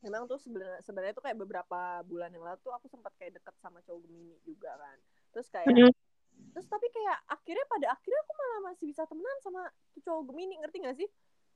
[0.00, 3.54] memang tuh sebenarnya sebenarnya tuh kayak beberapa bulan yang lalu tuh aku sempat kayak deket
[3.60, 4.96] sama cowok Gemini juga kan
[5.32, 5.92] terus kayak Mm-mm.
[6.56, 9.62] terus tapi kayak akhirnya pada akhirnya aku malah masih bisa temenan sama
[10.00, 11.10] cowok Gemini ngerti gak sih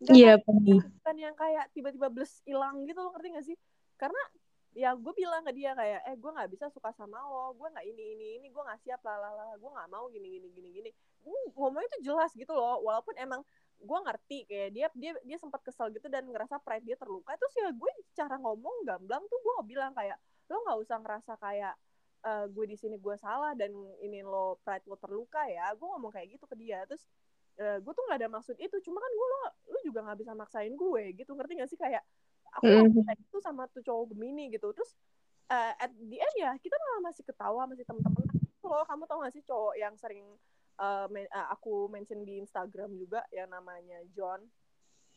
[0.04, 0.60] Iya, paham.
[0.66, 3.56] dia, bukan yang kayak tiba-tiba bles hilang gitu loh ngerti gak sih
[3.96, 4.20] karena
[4.74, 7.86] ya gue bilang ke dia kayak eh gue nggak bisa suka sama lo gue nggak
[7.86, 10.68] ini ini ini gue nggak siap lah lah lah gue nggak mau gini gini gini
[10.74, 10.90] gini
[11.22, 13.46] gue ngomongnya tuh jelas gitu loh walaupun emang
[13.80, 17.36] gue ngerti kayak dia dia dia sempat kesel gitu dan ngerasa pride dia terluka.
[17.36, 20.16] Terus ya gue cara ngomong gamblang tuh gue bilang kayak
[20.48, 21.74] lo nggak usah ngerasa kayak
[22.24, 25.72] eh, gue di sini gue salah dan ini lo pride lo terluka ya.
[25.76, 26.84] Gue ngomong kayak gitu ke dia.
[26.88, 27.04] Terus
[27.60, 28.76] eh, gue tuh nggak ada maksud itu.
[28.84, 29.40] Cuma kan gue lo
[29.74, 31.30] lo juga nggak bisa maksain gue gitu.
[31.36, 31.78] Ngerti gak sih?
[31.80, 32.02] Kayak
[32.54, 33.02] aku Mm.
[33.04, 34.72] kayak gitu sama tuh cowok Gemini gitu.
[34.72, 34.96] Terus
[35.52, 38.24] eh, at the end ya kita malah masih ketawa masih temen-temen.
[38.32, 40.24] Itu loh kamu tau gak sih cowok yang sering
[41.10, 44.42] men- eh, aku mention di Instagram juga yang namanya John.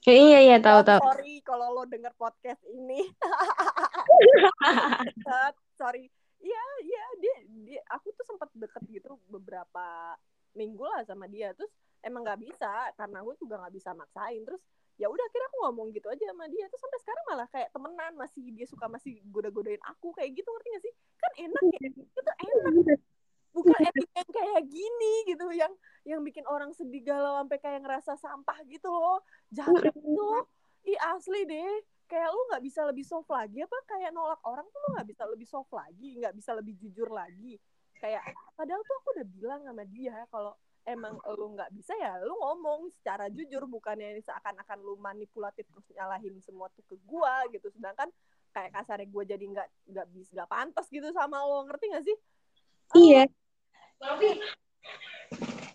[0.05, 1.01] Ya, iya iya tahu tahu.
[1.03, 3.01] sorry kalau lo denger podcast ini.
[5.79, 6.07] Sorry.
[6.37, 10.15] Iya iya dia dia aku tuh sempat deket gitu beberapa
[10.53, 11.51] minggu lah sama dia.
[11.57, 11.73] Terus
[12.05, 14.45] emang nggak bisa karena aku juga nggak bisa maksain.
[14.45, 14.61] Terus
[14.95, 16.69] ya udah akhirnya aku ngomong gitu aja sama dia.
[16.69, 20.69] Terus sampai sekarang malah kayak temenan masih dia suka masih goda-godain aku kayak gitu ngerti
[20.77, 20.93] gak sih?
[21.19, 23.01] Kan enak ya itu enak
[23.57, 25.73] bukan etik yang kayak gini gitu yang
[26.05, 29.25] yang bikin orang sedih galau sampai kayak ngerasa sampah gitu loh.
[29.49, 30.29] Jahat itu
[30.85, 31.81] ih asli deh.
[32.07, 33.77] Kayak lu nggak bisa lebih soft lagi apa?
[33.89, 37.59] Kayak nolak orang tuh lu nggak bisa lebih soft lagi nggak bisa lebih jujur lagi.
[37.97, 40.53] Kayak padahal tuh aku udah bilang sama dia kalau
[40.87, 46.39] emang lu nggak bisa ya lu ngomong secara jujur bukannya seakan-akan lu manipulatif terus nyalahin
[46.39, 47.67] semua tuh ke gua gitu.
[47.75, 48.07] Sedangkan
[48.55, 52.17] kayak kasarnya gue jadi nggak nggak bisa nggak pantas gitu sama lo ngerti gak sih?
[52.97, 53.29] Iya.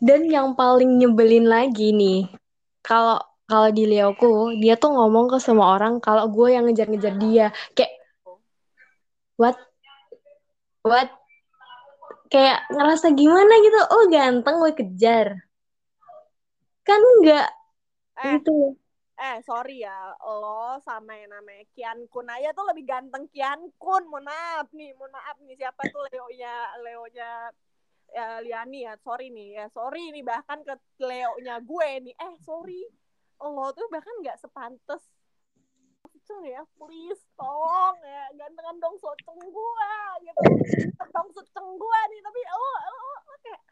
[0.03, 2.27] Dan yang paling nyebelin lagi nih,
[2.83, 7.47] kalau kalau di Leoku, dia tuh ngomong ke semua orang kalau gue yang ngejar-ngejar dia.
[7.77, 7.93] Kayak
[9.39, 9.57] what?
[10.83, 11.11] What?
[12.33, 13.79] Kayak ngerasa gimana gitu.
[13.93, 15.37] Oh, ganteng gue kejar.
[16.83, 17.53] Kan enggak
[18.23, 18.77] eh gitu.
[19.19, 24.07] eh sorry ya lo sama yang namanya Kian Kun aja tuh lebih ganteng Kian Kun
[24.11, 27.31] mohon maaf nih mohon maaf nih siapa tuh Leonya Leonya
[28.13, 32.15] ya, Liani ya sorry nih ya sorry nih bahkan ke Leonya gue nih.
[32.17, 32.85] Eh sorry.
[33.43, 35.03] Lo tuh bahkan nggak sepantes.
[36.23, 40.41] Soceng ya please tolong ya gantengan dong soceng gua gitu.
[41.11, 43.63] Dong soceng gua nih tapi lo lo, lo kayak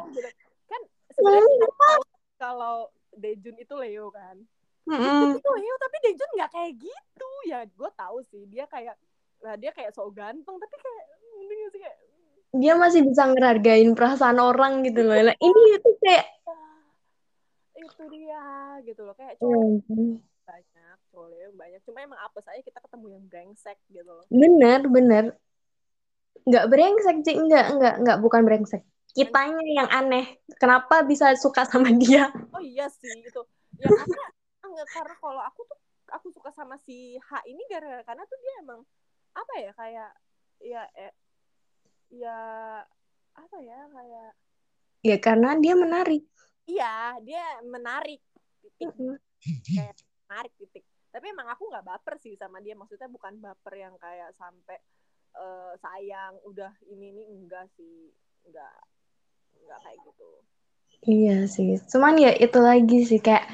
[0.00, 0.30] oh, gitu.
[0.64, 0.80] kan
[1.12, 2.02] sebenarnya kita tahu
[2.40, 2.76] kalau
[3.12, 4.40] Dejun itu Leo kan.
[4.88, 5.36] Mm-mm.
[5.36, 7.30] itu Leo tapi Dejun nggak kayak gitu.
[7.44, 8.96] Ya gue tahu sih dia kayak
[9.44, 11.04] nah dia kayak sok ganteng tapi kayak
[11.36, 11.98] mending sih kayak
[12.54, 15.18] Dia masih bisa ngehargain perasaan orang gitu loh.
[15.18, 16.26] Ini itu kayak
[17.74, 18.44] itu dia
[18.86, 19.14] gitu loh.
[19.18, 21.80] Kayak cowok Hmm, banyak cowok banyak.
[21.82, 24.24] Cuma emang apa saya kita ketemu yang brengsek gitu loh.
[24.30, 25.24] Bener bener.
[26.46, 28.82] Nggak brengsek sih nggak nggak nggak bukan brengsek.
[29.14, 30.38] Kitanya yang aneh.
[30.58, 32.30] Kenapa bisa suka sama dia?
[32.54, 33.42] Oh iya sih itu.
[33.82, 34.22] Ya karena
[34.62, 35.78] enggak karena kalau aku tuh
[36.10, 38.80] aku suka sama si H ini gara-gara karena tuh dia emang
[39.34, 40.10] apa ya kayak
[40.62, 41.12] ya eh,
[42.14, 42.40] ya
[43.34, 44.30] apa ya kayak
[45.04, 46.22] ya karena dia menarik.
[46.64, 48.22] Iya dia menarik
[48.62, 48.88] titik.
[49.68, 49.96] Kayak
[50.30, 50.84] menarik titik.
[51.10, 52.74] Tapi emang aku nggak baper sih sama dia.
[52.78, 54.78] Maksudnya bukan baper yang kayak sampai
[55.36, 57.22] eh, sayang udah ini ini.
[57.28, 58.10] Enggak sih.
[58.48, 58.80] Enggak.
[59.60, 60.28] Enggak kayak gitu.
[61.04, 61.76] Iya sih.
[61.90, 63.44] Cuman ya itu lagi sih kayak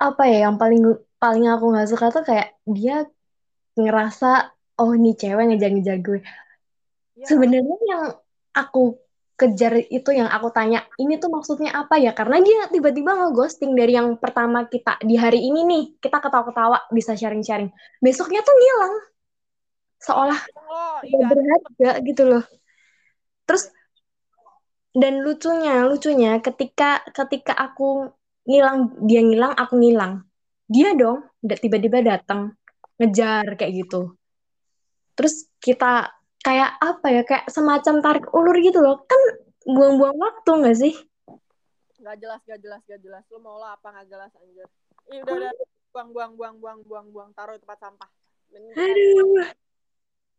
[0.00, 0.80] apa ya yang paling
[1.20, 3.04] paling aku nggak suka tuh kayak dia
[3.76, 6.24] ngerasa oh nih cewek ngejar-ngejar gue
[7.20, 7.26] ya.
[7.28, 8.04] Sebenarnya yang
[8.56, 8.96] aku
[9.40, 12.12] kejar itu yang aku tanya ini tuh maksudnya apa ya?
[12.12, 15.84] Karena dia tiba-tiba ngeghosting dari yang pertama kita di hari ini nih.
[16.00, 17.72] Kita ketawa-ketawa bisa sharing-sharing.
[18.04, 18.94] Besoknya tuh ngilang.
[20.00, 21.26] Seolah Oh, iya.
[21.28, 22.44] berharga gitu loh.
[23.48, 23.68] Terus
[24.96, 28.12] dan lucunya lucunya ketika ketika aku
[28.44, 30.24] ngilang dia ngilang aku ngilang.
[30.70, 32.54] Dia dong tiba-tiba datang
[33.00, 34.14] ngejar kayak gitu.
[35.16, 39.20] Terus kita kayak apa ya kayak semacam tarik ulur gitu loh kan
[39.68, 40.94] buang-buang waktu nggak sih
[42.00, 43.20] Gak jelas, gak jelas, gak jelas.
[43.28, 44.64] Lu mau lah apa gak jelas anjir.
[45.12, 45.52] Ih, udah, udah.
[45.92, 47.30] Buang, buang, buang, buang, buang, buang.
[47.36, 48.08] Taruh di tempat sampah.
[48.48, 49.44] Kita aduh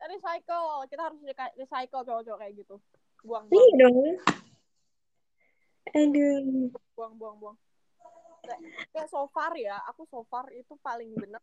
[0.09, 0.65] recycle.
[0.89, 2.81] Kita harus re- recycle cowok-cowok kayak gitu.
[3.21, 3.97] Buang, iya buang, dong
[5.91, 7.57] aduh buang, buang, buang.
[8.41, 8.59] Kayak,
[8.95, 11.41] kayak so far ya, aku so far itu paling bener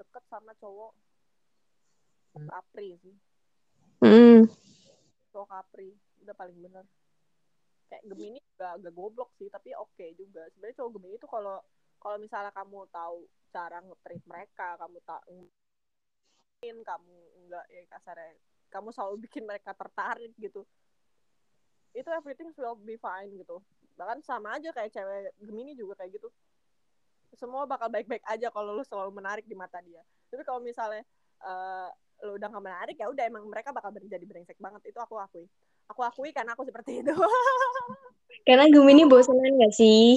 [0.00, 0.94] deket sama cowok
[2.48, 3.16] Capri sih.
[4.02, 4.46] Hmm.
[5.34, 5.90] Cowok Capri.
[6.22, 6.84] Udah paling bener.
[7.88, 10.44] Kayak Gemini juga agak goblok sih, tapi oke juga.
[10.52, 11.56] Sebenarnya cowok Gemini itu kalau
[11.98, 15.48] kalau misalnya kamu tahu cara nge-treat mereka, kamu tahu
[16.58, 18.34] kamu enggak ya kasarnya
[18.74, 20.66] kamu selalu bikin mereka tertarik gitu
[21.94, 23.62] itu everything will be fine gitu
[23.94, 26.28] bahkan sama aja kayak cewek Gemini juga kayak gitu
[27.38, 31.06] semua bakal baik-baik aja kalau lu selalu menarik di mata dia tapi kalau misalnya
[31.46, 31.90] uh,
[32.26, 34.90] lu udah gak menarik ya udah emang mereka bakal jadi brengsek banget.
[34.90, 35.46] Itu aku akui.
[35.86, 37.14] Aku akui karena aku seperti itu.
[38.46, 40.16] Karena Gemini bosanan gak sih?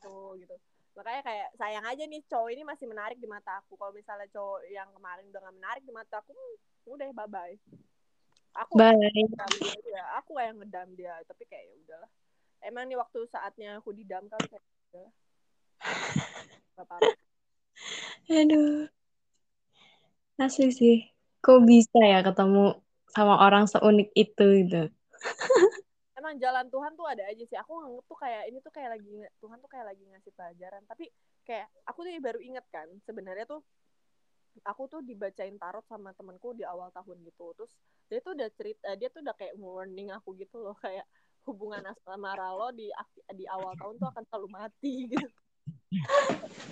[0.00, 0.56] Tuh gitu.
[0.96, 3.76] Makanya kayak sayang aja nih cowok ini masih menarik di mata aku.
[3.76, 6.56] Kalau misalnya cowok yang kemarin udah gak menarik di mata aku hmm,
[6.96, 7.56] udah bye bye.
[8.52, 8.92] aku bye
[9.80, 12.10] dia, aku yang ngedam dia tapi kayak ya udahlah.
[12.60, 15.12] Emang nih waktu saatnya aku didam kali kayak ya udahlah.
[16.76, 17.12] Gak apa-apa.
[18.32, 18.88] Aduh
[20.40, 20.96] asli sih.
[21.42, 22.78] Kok bisa ya ketemu
[23.10, 24.82] sama orang seunik itu gitu?
[26.18, 27.58] Emang jalan Tuhan tuh ada aja sih.
[27.58, 30.82] Aku nganggep tuh kayak ini tuh kayak lagi Tuhan tuh kayak lagi ngasih pelajaran.
[30.86, 31.10] Tapi
[31.42, 33.60] kayak aku tuh baru inget kan sebenarnya tuh
[34.62, 37.52] aku tuh dibacain tarot sama temanku di awal tahun gitu.
[37.58, 37.72] Terus
[38.06, 40.78] dia tuh udah cerita dia tuh udah kayak warning aku gitu loh.
[40.78, 41.04] Kayak
[41.42, 42.86] hubungan asmara lo di
[43.34, 45.28] di awal tahun tuh akan selalu mati gitu.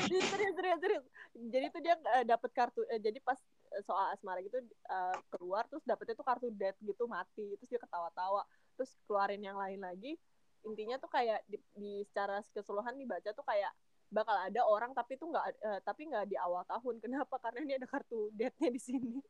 [0.07, 3.39] Serius serius serius jadi tuh dia uh, dapet kartu uh, jadi pas
[3.87, 4.59] soal asmara gitu
[4.91, 8.43] uh, keluar terus dapetnya tuh kartu death gitu mati terus dia ketawa-tawa
[8.81, 10.17] terus keluarin yang lain lagi.
[10.65, 13.69] Intinya tuh kayak di, di secara keseluruhan dibaca tuh kayak
[14.09, 16.97] bakal ada orang tapi tuh nggak uh, tapi nggak di awal tahun.
[17.05, 17.37] Kenapa?
[17.37, 19.21] Karena ini ada kartu deathnya di sini.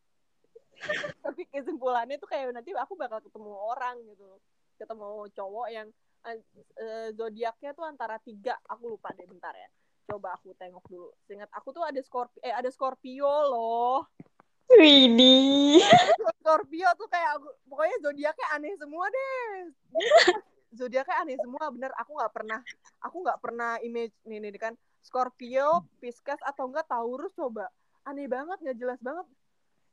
[1.27, 4.41] Tapi kesimpulannya tuh kayak nanti aku bakal ketemu orang gitu
[4.81, 5.93] ketemu cowok yang
[6.25, 8.57] uh, zodiaknya tuh antara tiga.
[8.65, 9.69] Aku lupa deh bentar ya.
[10.09, 11.11] Coba aku tengok dulu.
[11.29, 14.09] Seingat aku tuh ada Scorpio eh ada Scorpio loh
[14.79, 15.83] Widih.
[16.41, 19.75] Scorpio tuh kayak aku, pokoknya zodiaknya aneh semua deh.
[20.75, 21.91] zodiaknya aneh semua, bener.
[21.99, 22.61] Aku nggak pernah,
[23.03, 27.67] aku nggak pernah image nih, nih kan Scorpio, Pisces atau enggak Taurus coba.
[28.07, 29.27] Aneh banget, nggak jelas banget.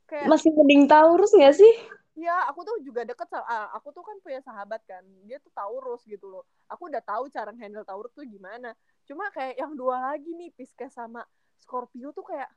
[0.08, 1.74] Kayak masih mending Taurus nggak sih?
[2.18, 6.02] Ya, aku tuh juga deket sama, aku tuh kan punya sahabat kan, dia tuh Taurus
[6.02, 6.42] gitu loh.
[6.66, 8.74] Aku udah tahu cara handle Taurus tuh gimana.
[9.06, 11.22] Cuma kayak yang dua lagi nih, Pisces sama
[11.62, 12.50] Scorpio tuh kayak,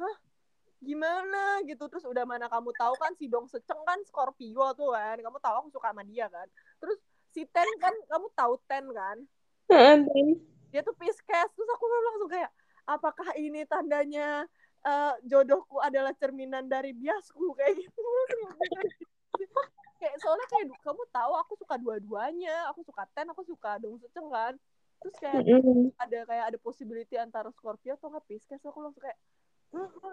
[0.00, 0.16] hah?
[0.80, 1.88] Gimana gitu.
[1.88, 5.16] Terus udah mana kamu tahu kan si Dong Seceng kan Scorpio tuh kan.
[5.18, 6.46] Kamu tahu aku suka sama dia kan.
[6.80, 6.98] Terus
[7.32, 9.16] si Ten kan kamu tahu Ten kan?
[10.70, 12.50] Dia tuh Pisces terus aku langsung kayak
[12.86, 14.44] apakah ini tandanya
[14.86, 17.52] uh, jodohku adalah cerminan dari biasku?
[17.58, 18.02] Kayak gitu.
[19.96, 22.68] Kayak soalnya kayak kamu tahu aku suka dua-duanya.
[22.72, 24.54] Aku suka Ten aku suka Dong Seceng kan.
[24.96, 25.80] Terus kayak mm -hmm.
[26.00, 29.18] ada kayak ada possibility antara Scorpio atau nggak Pisces aku langsung kayak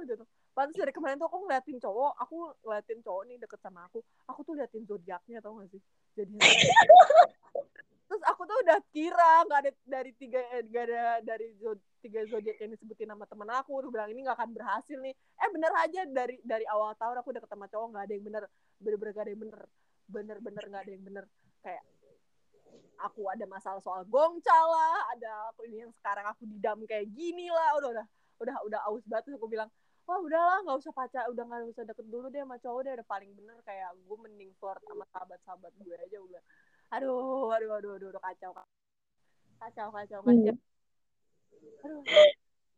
[0.04, 0.26] gitu.
[0.54, 4.40] Pantas dari kemarin tuh aku ngeliatin cowok aku ngeliatin cowok nih deket sama aku aku
[4.46, 5.82] tuh liatin zodiaknya tau gak sih?
[6.14, 6.38] Jadi
[8.08, 10.38] terus aku tuh udah kira nggak ada dari tiga
[10.70, 14.38] gak ada dari zod, tiga zodiak yang disebutin nama temen aku udah bilang ini nggak
[14.38, 15.14] akan berhasil nih.
[15.42, 18.44] Eh bener aja dari dari awal tahun aku deket sama cowok nggak ada yang bener
[18.78, 19.60] bener-bener gak ada yang bener
[20.04, 21.26] bener-bener nggak ada yang bener.
[21.66, 21.84] Kayak
[23.02, 27.50] aku ada masalah soal gongcal lah ada aku ini yang sekarang aku didam kayak gini
[27.50, 28.06] lah udah udah
[28.42, 29.70] udah udah aus banget aku bilang
[30.04, 33.08] wah udahlah nggak usah pacar udah nggak usah deket dulu deh sama cowok deh udah
[33.08, 36.42] paling bener kayak gue mending flirt sama sahabat-sahabat gue aja udah
[36.94, 40.56] aduh aduh aduh aduh, aduh kacau kacau kacau kacau Hmm.
[41.84, 42.04] aduh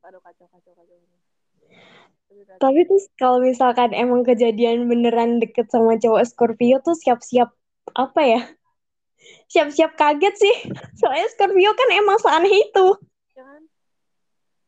[0.06, 0.98] aduh kacau kacau kacau
[2.58, 7.54] Tapi tuh kalau misalkan emang kejadian beneran deket sama cowok Scorpio tuh siap-siap
[7.94, 8.42] apa ya?
[9.50, 10.56] Siap-siap kaget sih.
[11.00, 12.88] Soalnya Scorpio kan emang seaneh itu.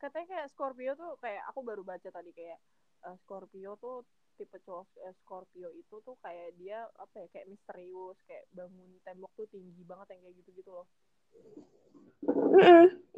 [0.08, 2.56] Katanya kayak Scorpio tuh kayak aku baru baca tadi kayak
[3.04, 4.08] uh, Scorpio tuh
[4.40, 9.36] tipe cowok eh, Scorpio itu tuh kayak dia apa ya kayak misterius kayak bangun tembok
[9.36, 10.88] tuh tinggi banget yang kayak gitu gitu loh.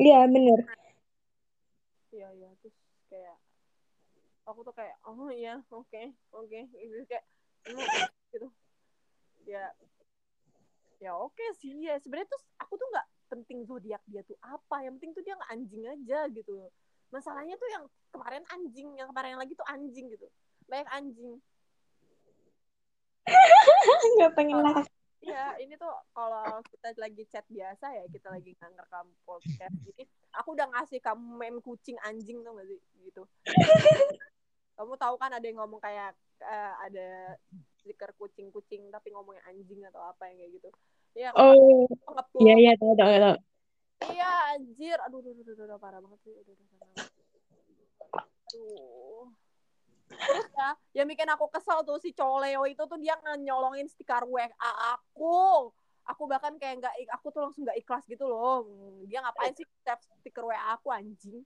[0.01, 0.59] Iya bener.
[2.09, 2.73] iya iya terus
[3.05, 3.37] kayak
[4.49, 7.21] aku tuh kayak oh iya oke oke gitu kayak
[7.69, 7.85] "Oh,
[8.33, 8.49] gitu
[9.45, 9.69] ya
[10.97, 14.97] ya oke sih ya sebenarnya tuh aku tuh nggak penting zodiak dia tuh apa yang
[14.97, 16.67] penting tuh dia nggak anjing aja gitu
[17.09, 20.27] masalahnya tuh yang kemarin anjing yang kemarin yang lagi tuh anjing gitu
[20.69, 21.37] banyak anjing
[24.17, 24.83] Nggak pengen lah.
[25.19, 30.07] Iya, ini tuh kalau kita lagi chat biasa ya, kita lagi nggak ngerekam podcast gini,
[30.31, 32.79] aku udah ngasih kamu meme kucing anjing tuh gak sih?
[33.03, 33.23] Gitu.
[34.79, 37.35] Kamu tahu kan ada yang ngomong kayak eh, ada
[37.75, 40.69] stiker kucing-kucing tapi ngomongnya anjing atau apa yang kayak gitu.
[41.17, 41.87] Iya, Oh,
[42.39, 43.37] iya iya tahu tahu tahu.
[44.13, 44.97] Iya, anjir.
[45.05, 46.33] Aduh, aduh, aduh, aduh, aduh, parah banget sih.
[46.37, 47.07] Aduh, aduh, aduh, aduh.
[48.49, 49.23] Aduh.
[50.09, 50.69] Terus ya,
[51.01, 55.69] yang bikin aku kesel tuh si cowok Leo itu tuh dia nyolongin stiker WA aku.
[56.09, 58.65] Aku bahkan kayak nggak, aku tuh langsung nggak ikhlas gitu loh.
[59.05, 61.45] Dia ngapain sih tap stiker WA aku anjing?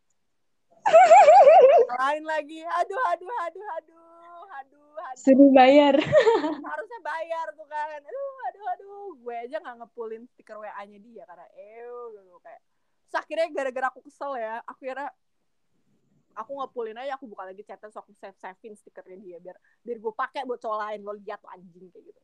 [1.99, 2.63] Lain lagi.
[2.63, 4.22] Aduh, aduh, aduh, aduh,
[4.63, 5.19] aduh, aduh.
[5.19, 5.95] Suruh bayar.
[6.71, 7.99] Harusnya bayar tuh kan.
[7.99, 9.07] Aduh, aduh, aduh.
[9.19, 12.61] Gue aja nggak ngepulin stiker WA-nya dia karena ew gitu kayak.
[13.03, 15.05] Terus akhirnya gara-gara aku kesel ya, aku kira
[16.33, 19.97] aku ngepulin aja aku buka lagi chatan so aku save savein stikernya dia biar biar
[20.01, 22.21] gue pakai buat cowok lain lo lihat tuh anjing kayak gitu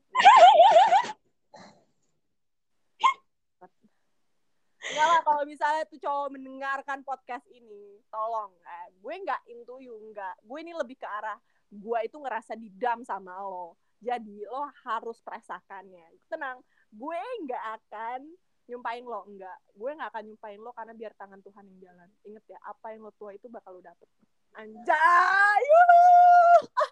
[4.90, 9.94] Enggak lah kalau misalnya tuh cowok mendengarkan podcast ini tolong eh, gue nggak into you
[10.10, 11.38] nggak gue ini lebih ke arah
[11.70, 13.78] gue itu ngerasa didam sama lo.
[14.02, 16.06] Jadi lo harus perasakannya.
[16.30, 18.22] Tenang gue nggak akan
[18.70, 22.10] nyumpain lo enggak gue nggak akan nyumpain lo karena biar tangan Tuhan yang jalan.
[22.26, 24.10] Inget ya apa yang lo tua itu bakal lo dapet.
[24.58, 25.64] Anjay!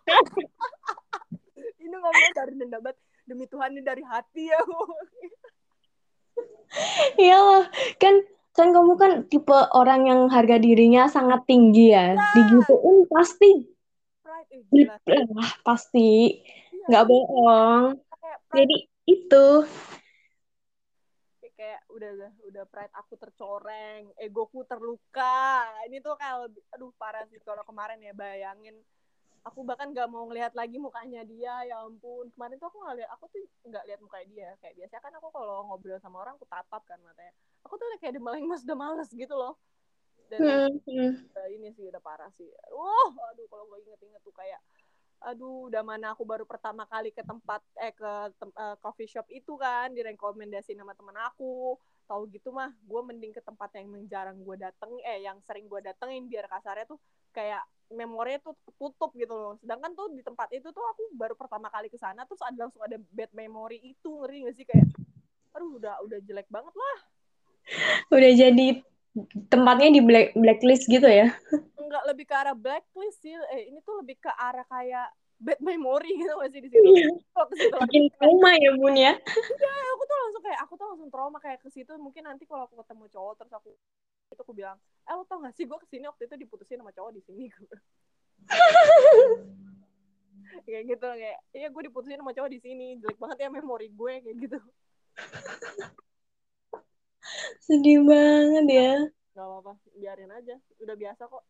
[1.81, 2.95] Ini ngomong dari nendabat
[3.27, 4.61] demi Tuhan ini dari hati ya.
[7.23, 7.65] Iyalah,
[7.97, 8.21] kan
[8.53, 12.13] kan kamu kan tipe orang yang harga dirinya sangat tinggi ya.
[12.35, 13.76] Digituin pasti
[14.69, 14.95] gila
[15.37, 16.41] lah, pasti.
[16.73, 17.83] Iya, nggak bohong.
[18.17, 19.47] kayak Jadi itu.
[21.57, 22.11] Kayak udah
[22.45, 25.65] udah pride aku tercoreng egoku terluka.
[25.89, 28.77] Ini tuh kayak lebih, aduh parah sih kalau kemarin ya bayangin.
[29.41, 32.29] Aku bahkan gak mau ngelihat lagi mukanya dia ya ampun.
[32.35, 34.49] Kemarin tuh aku nggak lihat aku tuh nggak lihat mukanya dia.
[34.61, 37.33] Kayak biasa kan aku kalau ngobrol sama orang aku tatap kan matanya.
[37.65, 39.57] Aku tuh kayak udah mas udah males gitu loh
[40.27, 41.11] dan hmm, hmm.
[41.55, 42.47] ini sih udah parah sih.
[42.71, 44.59] Uh aduh kalau gue inget-inget tuh kayak
[45.17, 49.25] aduh udah mana aku baru pertama kali ke tempat eh ke tem- eh, coffee shop
[49.33, 51.79] itu kan direkomendasi nama teman aku.
[52.07, 55.81] Tahu gitu mah gue mending ke tempat yang jarang gue dateng eh yang sering gue
[55.83, 56.99] datengin biar kasarnya tuh
[57.35, 59.53] kayak memorinya tuh tutup gitu loh.
[59.59, 62.83] Sedangkan tuh di tempat itu tuh aku baru pertama kali ke sana terus ada langsung
[62.83, 64.65] ada bad memory itu ngeri gak sih?
[64.67, 64.87] Kayak
[65.55, 66.97] aduh udah udah jelek banget lah.
[68.13, 68.67] Udah jadi
[69.49, 71.33] tempatnya di black blacklist gitu ya.
[71.87, 73.33] nggak lebih ke arah blacklist sih.
[73.55, 76.89] Eh ini tuh lebih ke arah kayak bad memory gitu gak sih di situ?
[77.37, 79.13] Lagi Bikin trauma ya bun ya.
[79.13, 81.93] ya aku tuh langsung kayak aku tuh langsung trauma kayak ke situ.
[81.95, 83.69] Mungkin nanti kalau aku ketemu cowok terus aku
[84.27, 84.75] itu aku bilang
[85.07, 87.45] eh lo tau gak sih gue ke sini waktu itu diputusin sama cowok di sini?
[87.53, 87.79] Gue
[90.67, 92.97] kayak gitu kayak iya gue diputusin sama cowok di sini.
[92.99, 94.59] Jelek banget ya memori gue kayak gitu
[97.65, 98.93] Sedih banget ya.
[99.37, 99.73] nggak apa-apa.
[99.93, 100.55] Biarin aja.
[100.81, 101.43] Udah biasa kok.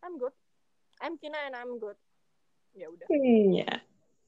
[0.00, 0.32] I'm good.
[1.00, 1.96] I'm Kina and I'm good.
[2.72, 3.08] Ya udah.
[3.10, 3.70] Hmm, ya.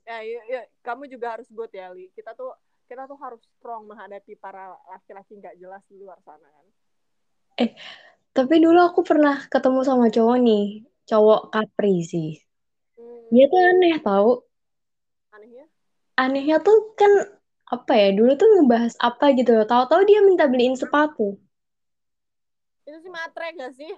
[0.09, 0.18] ya,
[0.51, 2.11] ya, kamu juga harus good ya Li.
[2.12, 2.53] Kita tuh
[2.90, 6.66] kita tuh harus strong menghadapi para laki-laki nggak jelas di luar sana kan?
[8.33, 10.64] Tapi dulu aku pernah ketemu sama cowok nih,
[11.05, 12.31] cowok Capri sih.
[12.97, 14.31] hmm, Dia tuh aneh tahu.
[15.33, 15.66] anehnya?
[16.16, 17.12] Anehnya tuh kan
[17.72, 18.08] apa ya?
[18.12, 19.64] Dulu tuh ngebahas apa gitu loh.
[19.64, 21.40] Tahu-tahu dia minta beliin sepatu.
[22.82, 23.92] itu sih matre gak sih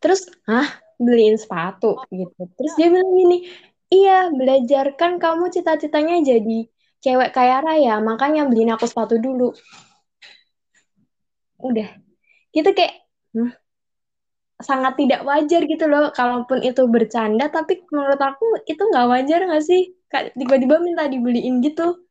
[0.00, 2.48] Terus, hah, beliin sepatu gitu.
[2.56, 3.44] Terus dia bilang gini,
[3.92, 6.64] iya, belajarkan kamu cita-citanya jadi
[7.04, 9.52] cewek kaya raya, makanya beliin aku sepatu dulu.
[11.60, 11.88] Udah,
[12.56, 13.04] gitu kayak
[13.36, 13.52] hmm,
[14.60, 16.08] sangat tidak wajar gitu loh.
[16.16, 19.92] Kalaupun itu bercanda, tapi menurut aku itu nggak wajar nggak sih?
[20.08, 22.08] Tiba-tiba minta dibeliin gitu.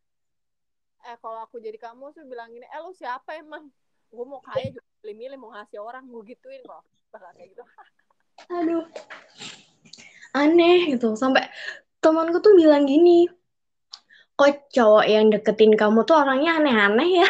[1.10, 3.66] Eh kalau aku jadi kamu sih bilang gini eh lu siapa emang
[4.14, 7.66] gue mau kaya juga milih-milih mau ngasih orang gue gituin kok bakal kayak gitu
[8.48, 8.88] Aduh,
[10.32, 11.12] aneh gitu.
[11.20, 11.44] Sampai
[12.00, 13.28] temanku tuh bilang gini,
[14.40, 17.30] kok cowok yang deketin kamu tuh orangnya aneh-aneh ya?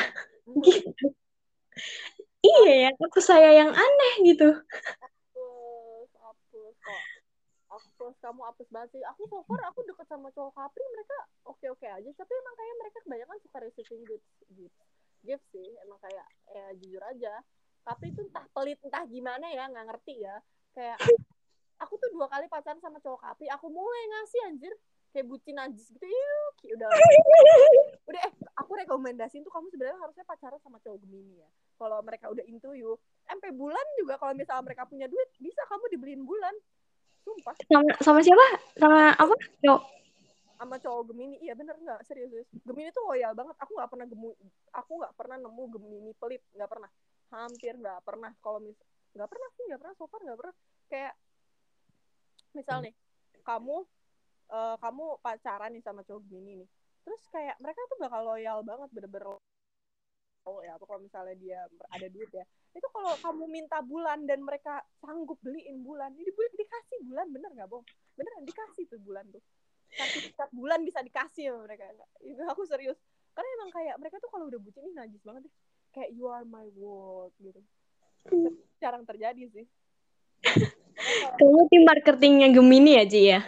[0.61, 1.05] Gitu.
[2.39, 4.53] Iya ya, aku saya yang aneh gitu.
[5.01, 7.01] hapus hapus kok
[7.73, 9.03] hapus males kamu apes banget sih.
[9.15, 11.17] Aku so far aku deket sama cowok kapri mereka
[11.47, 12.09] oke oke aja.
[12.13, 14.83] Tapi emang kayak mereka kebanyakan suka receiving gifts gifts
[15.23, 15.69] gift sih.
[15.83, 17.33] Emang kayak ya jujur aja.
[17.83, 20.35] Tapi itu entah pelit entah gimana ya nggak ngerti ya.
[20.75, 20.99] Kayak
[21.79, 24.73] aku tuh dua kali pacaran sama cowok kapri aku mulai ngasih anjir
[25.09, 26.05] kayak bucin najis gitu.
[26.05, 26.89] Yuk udah.
[28.05, 31.49] Udah eh aku rekomendasiin tuh kamu sebenarnya harusnya pacaran sama cowok gemini ya.
[31.79, 32.99] Kalau mereka udah into you
[33.29, 36.51] sampai bulan juga kalau misalnya mereka punya duit bisa kamu dibeliin bulan
[37.29, 37.53] sumpah.
[37.69, 38.47] Sama sama siapa?
[38.81, 39.35] Sama apa?
[39.61, 39.81] Cowok.
[40.57, 41.37] Sama cowok gemini.
[41.45, 42.01] Iya bener nggak?
[42.09, 42.49] Serius, serius.
[42.65, 43.55] Gemini tuh loyal banget.
[43.61, 44.29] Aku nggak pernah gemu
[44.73, 46.41] aku nggak pernah nemu gemini pelit.
[46.57, 46.89] Nggak pernah.
[47.29, 48.31] Hampir nggak pernah.
[48.41, 48.77] Kalau mis
[49.13, 49.95] nggak pernah sih nggak pernah.
[49.95, 50.55] So far nggak pernah.
[50.89, 51.13] Kayak
[52.57, 52.93] misal nih
[53.45, 53.77] kamu
[54.49, 56.69] uh, kamu pacaran nih sama cowok gemini nih.
[57.05, 59.37] Terus kayak mereka tuh bakal loyal banget bener-bener
[60.49, 61.59] oh ya apa kalau misalnya dia
[61.93, 62.41] ada duit ya.
[62.73, 67.49] Itu kalau kamu minta bulan dan mereka sanggup beliin bulan ini bulan dikasih bulan bener
[67.53, 67.85] nggak bohong
[68.17, 69.43] bener dikasih tuh bulan tuh.
[69.89, 71.85] Sertifikat bulan bisa dikasih sama mereka.
[72.21, 72.97] Itu aku serius.
[73.33, 75.53] Karena emang kayak mereka tuh kalau udah bucin ini najis banget deh.
[75.93, 77.61] Kayak you are my world gitu.
[78.81, 79.65] Jarang terjadi sih.
[81.39, 83.39] Kamu tim marketingnya Gemini ya Ci ya?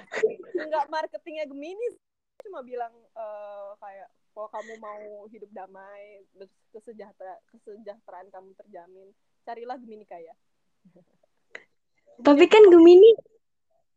[0.56, 2.00] Enggak marketingnya Gemini
[2.42, 6.24] cuma bilang uh, kayak kalau kamu mau hidup damai
[6.72, 9.08] kesejahtera kesejahteraan kamu terjamin
[9.44, 10.34] carilah Gemini kaya.
[12.28, 13.18] Tapi kan Gemini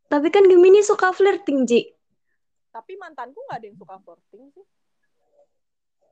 [0.04, 1.94] tapi kan Gemini suka flirting Ci
[2.74, 4.66] tapi mantanku nggak ada yang suka flirting sih.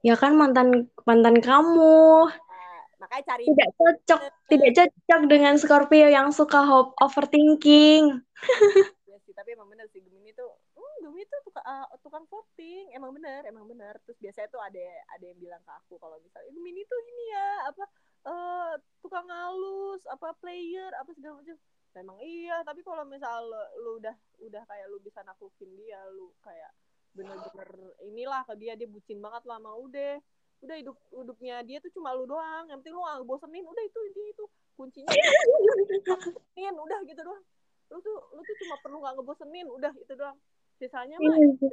[0.06, 2.30] Ya kan mantan mantan kamu.
[2.30, 6.62] Nah, makanya cari tidak cocok tidak cocok dengan Scorpio yang suka
[7.02, 8.22] overthinking.
[9.10, 10.48] Ya sih tapi emang bener sih Gemini tuh
[11.02, 12.94] Gemini tuh tukang, uh, tukang voting.
[12.94, 13.98] Emang bener emang bener.
[14.06, 14.86] Terus biasanya tuh ada
[15.18, 17.84] ada yang bilang ke aku kalau misalnya Gemini tuh ini ya apa
[18.30, 18.72] uh,
[19.02, 21.58] tukang halus apa player apa segala macam.
[21.92, 26.32] Memang iya tapi kalau misal lu, lu udah udah kayak lu bisa naklukin dia lu
[26.40, 26.72] kayak
[27.12, 27.68] bener-bener
[28.08, 30.16] inilah ke dia dia bucin banget lah mau udah
[30.64, 34.00] udah hidup hidupnya dia tuh cuma lu doang yang penting lu gak bosenin udah itu
[34.16, 35.12] dia itu kuncinya
[36.80, 37.44] udah gitu doang.
[37.92, 40.38] Lu tuh lu tuh cuma perlu gak ngebosenin udah itu doang
[40.82, 41.70] sisanya mah Iya.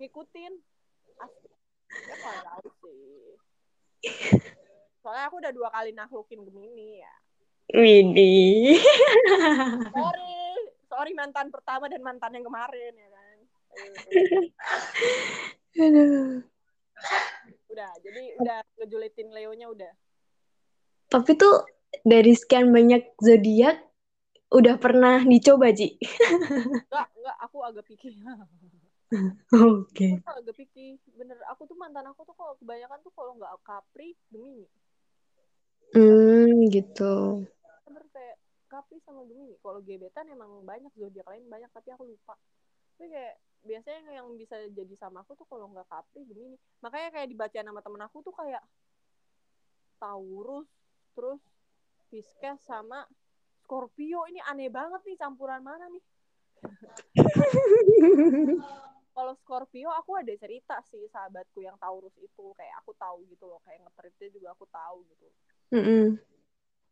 [0.00, 0.52] ngikutin.
[1.92, 3.36] Ya kalau sih.
[5.04, 7.14] Soalnya aku udah dua kali naklukin Gemini ya.
[7.76, 8.80] Widi.
[9.92, 10.36] sorry.
[10.88, 13.36] Sorry mantan pertama dan mantan yang kemarin ya kan.
[15.76, 16.40] Aduh.
[17.76, 19.92] udah jadi udah ngejulitin Leonya udah.
[21.12, 21.60] Tapi tuh
[22.02, 23.76] dari sekian banyak zodiak
[24.52, 25.98] udah pernah dicoba, Ji?
[26.86, 28.14] enggak enggak aku agak pikir
[29.06, 29.94] Oke.
[29.94, 30.12] Okay.
[30.18, 34.18] aku agak pikir bener aku tuh mantan aku tuh kalau kebanyakan tuh kalau nggak Capri
[34.30, 34.66] Gemini
[35.94, 37.46] Hmm, gitu.
[37.86, 38.36] bener kayak
[38.66, 42.34] Capri sama Gemini kalau gebetan emang banyak zodiak lain banyak tapi aku lupa
[42.98, 47.30] tapi kayak biasanya yang bisa jadi sama aku tuh kalau nggak Capri Gemini makanya kayak
[47.30, 48.62] dibaca nama temen aku tuh kayak
[50.02, 50.66] Taurus
[51.14, 51.40] terus
[52.10, 53.06] Pisces sama
[53.66, 55.98] Scorpio ini aneh banget nih campuran mana nih?
[59.16, 62.54] Kalau Scorpio aku ada cerita sih sahabatku yang Taurus itu.
[62.54, 65.26] Kayak aku tahu gitu loh kayak ngetritnya juga aku tahu gitu.
[65.74, 66.06] Mm -mm.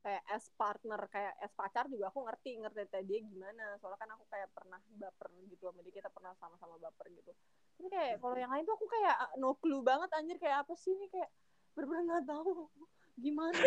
[0.05, 3.79] kayak as partner kayak as pacar juga aku ngerti ngerti dia gimana.
[3.79, 7.31] Soalnya kan aku kayak pernah baper gitu sama dia kita pernah sama-sama baper gitu.
[7.79, 10.91] Tapi kayak kalau yang lain tuh aku kayak no clue banget anjir kayak apa sih
[10.91, 11.31] ini kayak
[11.79, 12.67] bener-bener nggak tahu.
[13.15, 13.63] Gimana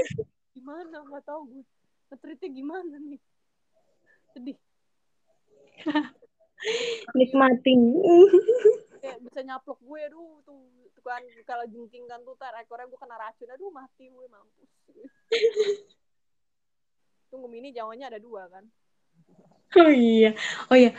[0.51, 0.97] gimana?
[1.07, 1.63] Nggak tahu gue
[2.07, 3.21] ngetritnya gimana nih
[4.33, 4.57] sedih
[7.17, 7.81] Nikmatin.
[8.97, 10.57] kayak bisa nyaplok gue aduh tuh,
[10.97, 14.71] tuh kan kalau jengking kan tuh tar ekornya gue kena racun aduh mati gue mampus
[17.29, 18.65] tunggu mini jawabannya ada dua kan
[19.75, 20.31] Oh iya.
[20.71, 20.95] Oh iya.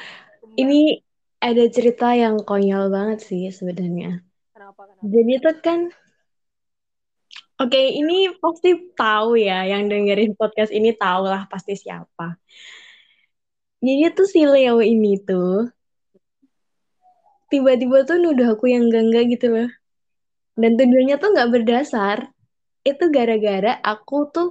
[0.55, 1.01] Ini
[1.41, 4.21] ada cerita yang konyol banget sih sebenarnya.
[4.53, 5.89] kenapa kenapa Jadi itu kan
[7.59, 12.39] Oke, ini pasti tahu ya, yang dengerin podcast ini tahu lah pasti siapa.
[13.83, 15.67] Jadi tuh si Leo ini tuh
[17.51, 19.71] tiba-tiba tuh nuduh aku yang enggak-enggak gitu loh.
[20.55, 22.19] Dan tuduhannya tuh nggak berdasar.
[22.87, 24.49] Itu gara-gara aku tuh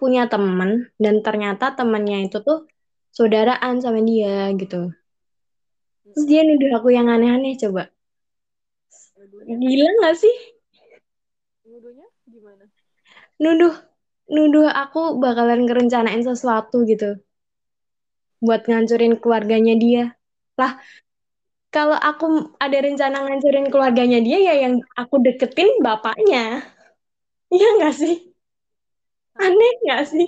[0.00, 2.64] punya temen dan ternyata temennya itu tuh
[3.12, 4.96] saudaraan sama dia gitu.
[6.08, 7.92] Terus dia nuduh aku yang aneh-aneh coba.
[9.44, 10.56] Gila gak sih?
[11.76, 12.05] nuduhnya
[13.42, 13.74] Nuduh
[14.26, 17.20] nuduh aku bakalan ngerencanain sesuatu gitu.
[18.42, 20.04] Buat ngancurin keluarganya dia.
[20.56, 20.80] Lah,
[21.72, 26.62] kalau aku ada rencana ngancurin keluarganya dia ya yang aku deketin bapaknya.
[27.46, 28.34] Iya nggak sih?
[29.38, 30.26] Aneh nggak sih?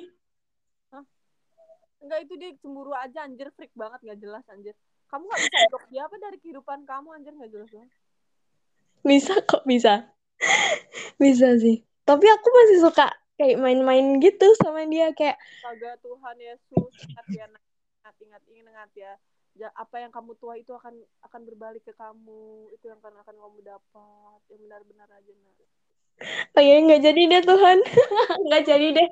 [2.09, 4.73] enggak itu dia cemburu aja anjir freak banget nggak jelas anjir
[5.13, 7.91] kamu nggak bisa blok dia apa dari kehidupan kamu anjir nggak jelas banget
[9.05, 10.09] bisa kok bisa
[11.23, 16.93] bisa sih tapi aku masih suka kayak main-main gitu sama dia kayak Astaga Tuhan Yesus
[17.05, 17.47] ingat ya
[18.09, 19.13] ingat ingat ingat ya.
[19.75, 20.95] Apa yang kamu tua itu akan
[21.27, 22.71] akan berbalik ke kamu.
[22.73, 24.39] Itu yang akan akan kamu dapat.
[24.49, 25.57] Yang benar-benar aja nak.
[26.55, 27.79] Oh ya nggak jadi deh Tuhan.
[28.47, 29.09] Nggak jadi deh.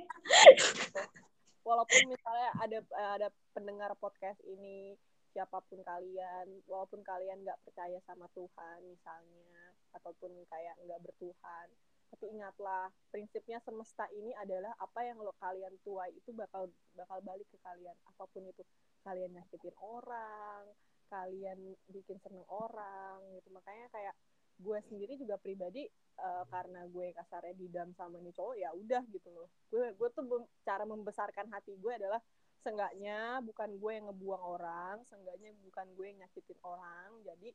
[1.63, 2.79] Walaupun misalnya ada
[3.15, 4.99] ada pendengar podcast ini
[5.31, 11.69] siapa pun kalian walaupun kalian nggak percaya sama Tuhan misalnya ataupun kayak nggak bertuhan
[12.11, 17.47] tapi ingatlah prinsipnya semesta ini adalah apa yang lo kalian tuai itu bakal bakal balik
[17.51, 17.97] ke kalian.
[18.15, 18.63] Apa pun itu.
[19.03, 20.67] Kalian nyakitin orang
[21.07, 23.49] kalian bikin seneng orang gitu.
[23.55, 24.15] Makanya kayak
[24.57, 25.85] gue sendiri juga pribadi
[26.19, 29.49] eh, karena gue kasarnya didam sama nih cowok ya udah gitu loh.
[29.71, 30.25] Gue gue tuh
[30.67, 32.19] cara membesarkan hati gue adalah
[32.65, 37.11] seenggaknya bukan gue yang ngebuang orang seenggaknya bukan gue yang nyakitin orang.
[37.23, 37.49] Jadi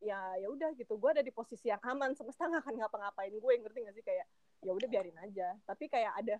[0.00, 0.96] ya ya udah gitu.
[0.96, 4.04] Gue ada di posisi yang aman semesta nggak akan ngapa-ngapain gue ngerti gak sih?
[4.04, 4.26] Kayak
[4.64, 5.48] ya udah biarin aja.
[5.68, 6.36] Tapi kayak ada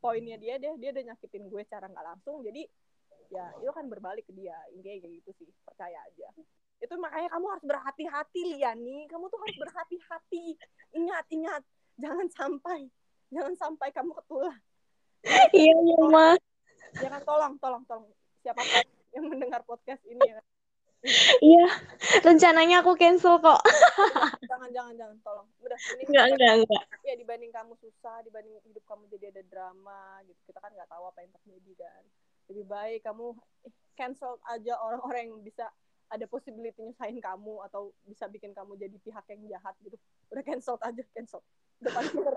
[0.00, 2.68] poinnya dia deh dia udah nyakitin gue cara nggak langsung jadi
[3.32, 4.56] ya itu kan berbalik ke dia.
[4.72, 6.28] Intinya kayak gitu sih percaya aja.
[6.80, 9.08] Itu makanya kamu harus berhati-hati Liani.
[9.08, 10.44] Kamu tuh harus berhati-hati.
[10.96, 11.62] Ingat ingat.
[12.00, 12.90] Jangan sampai
[13.32, 14.56] jangan sampai kamu ketulah.
[15.54, 16.36] Iya iya mah
[17.00, 18.12] jangan tolong tolong tolong.
[18.44, 18.84] Siapa pun
[19.14, 20.42] yang mendengar podcast ini ya
[21.44, 21.66] iya.
[22.24, 23.60] Rencananya aku cancel kok.
[24.50, 25.16] Jangan jangan jangan.
[25.20, 25.48] Tolong.
[25.60, 30.20] Udah ini nggak nggak nggak ya dibanding kamu susah dibanding hidup kamu jadi ada drama
[30.24, 30.40] gitu.
[30.48, 32.02] Kita kan nggak tahu apa yang terjadi kan.
[32.48, 33.26] Lebih baik kamu
[33.94, 35.68] cancel aja orang-orang yang bisa
[36.12, 39.96] ada possibility nyusahin kamu atau bisa bikin kamu jadi pihak yang jahat gitu.
[40.30, 41.40] Udah cancel aja cancel.
[41.82, 42.36] Udah paling bener.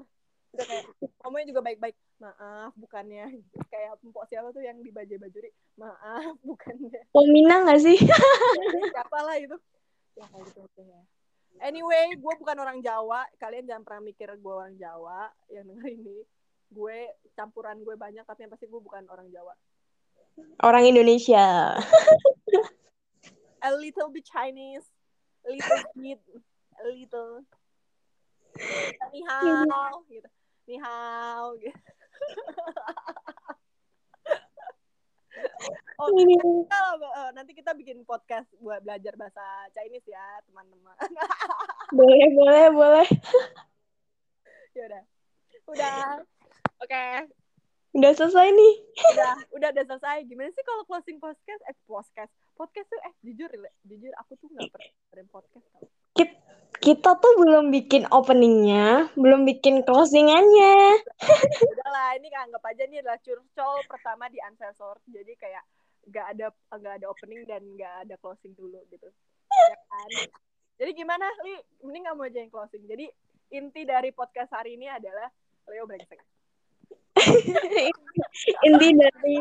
[0.57, 0.85] Udah kayak
[1.21, 1.95] kamunya juga baik-baik.
[2.17, 3.25] Maaf bukannya.
[3.69, 7.05] Kayak empok siapa tuh yang di bajai bajuri maaf bukannya.
[7.13, 7.97] Pomina nggak sih?
[8.97, 9.53] Siapa lah itu
[10.17, 11.01] ya kayak gitu aja ya.
[11.61, 13.29] Anyway gue bukan orang Jawa.
[13.37, 16.25] Kalian jangan pernah mikir gue orang Jawa yang denger ini.
[16.73, 19.53] Gue campuran gue banyak tapi yang pasti gue bukan orang Jawa.
[20.65, 21.77] Orang Indonesia.
[23.65, 24.85] A little bit Chinese
[25.45, 26.21] a little bit
[26.77, 27.41] a little.
[29.25, 30.29] Hao gitu
[30.67, 31.73] ni hao gitu
[35.97, 39.41] Oh, eh, nanti kita bikin podcast buat belajar bahasa
[39.73, 40.93] Chinese ya, teman-teman.
[41.97, 43.07] boleh boleh boleh
[44.77, 45.03] ya udah.
[45.73, 46.01] Udah.
[46.85, 47.05] Oke.
[47.97, 48.73] udah selesai nih
[49.17, 50.17] Udah, udah udah selesai.
[50.29, 51.61] Gimana sih kalau closing podcast?
[51.65, 52.29] Eh, podcast.
[52.53, 53.49] Podcast tuh eh jujur
[53.89, 54.69] jujur aku tuh nggak
[55.09, 55.89] pernah podcast tau.
[56.13, 56.37] Kit-
[56.87, 61.03] kita tuh belum bikin openingnya belum bikin closingannya
[61.59, 65.01] Udah lah, ini anggap aja nih adalah curcol pertama di Ancestor.
[65.09, 65.63] Jadi kayak
[66.07, 69.09] nggak ada nggak ada opening dan nggak ada closing dulu gitu.
[69.51, 70.09] Ya kan?
[70.77, 71.57] Jadi gimana, Li?
[71.83, 72.83] Mending kamu aja yang closing.
[72.85, 73.05] Jadi
[73.51, 75.27] inti dari podcast hari ini adalah
[75.67, 76.21] Leo brengsek.
[78.63, 79.35] Inti dari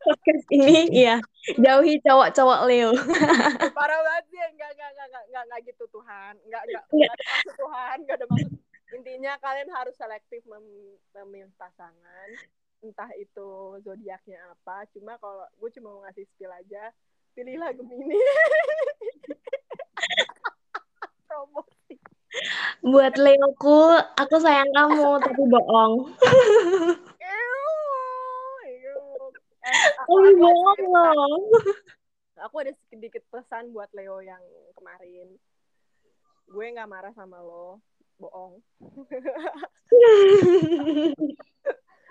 [0.00, 1.16] podcast ini ya
[1.56, 2.90] jauhi cowok-cowok Leo
[3.78, 6.98] Parah banget sih, nggak nggak nggak nggak nggak nggak gitu Tuhan, nggak nggak Nggak.
[7.00, 8.50] nggak ada maksud Tuhan, nggak ada maksud.
[8.90, 12.28] Intinya kalian harus selektif mem- memilih pasangan,
[12.80, 13.48] entah itu
[13.80, 14.84] zodiaknya apa.
[14.90, 16.90] Cuma kalau gue cuma mau ngasih spill aja,
[17.32, 18.18] pilihlah Gemini.
[21.26, 21.94] Promosi.
[22.80, 23.80] buat Leoku
[24.14, 25.92] aku sayang kamu tapi bohong
[27.20, 27.66] Ew,
[28.62, 28.94] ew.
[28.94, 29.26] Eh, aku,
[29.60, 31.44] tapi aku, bohong ada loh
[32.46, 34.40] aku ada sedikit pesan buat Leo yang
[34.72, 35.28] kemarin.
[36.50, 37.78] Gue nggak marah sama lo,
[38.18, 38.58] bohong.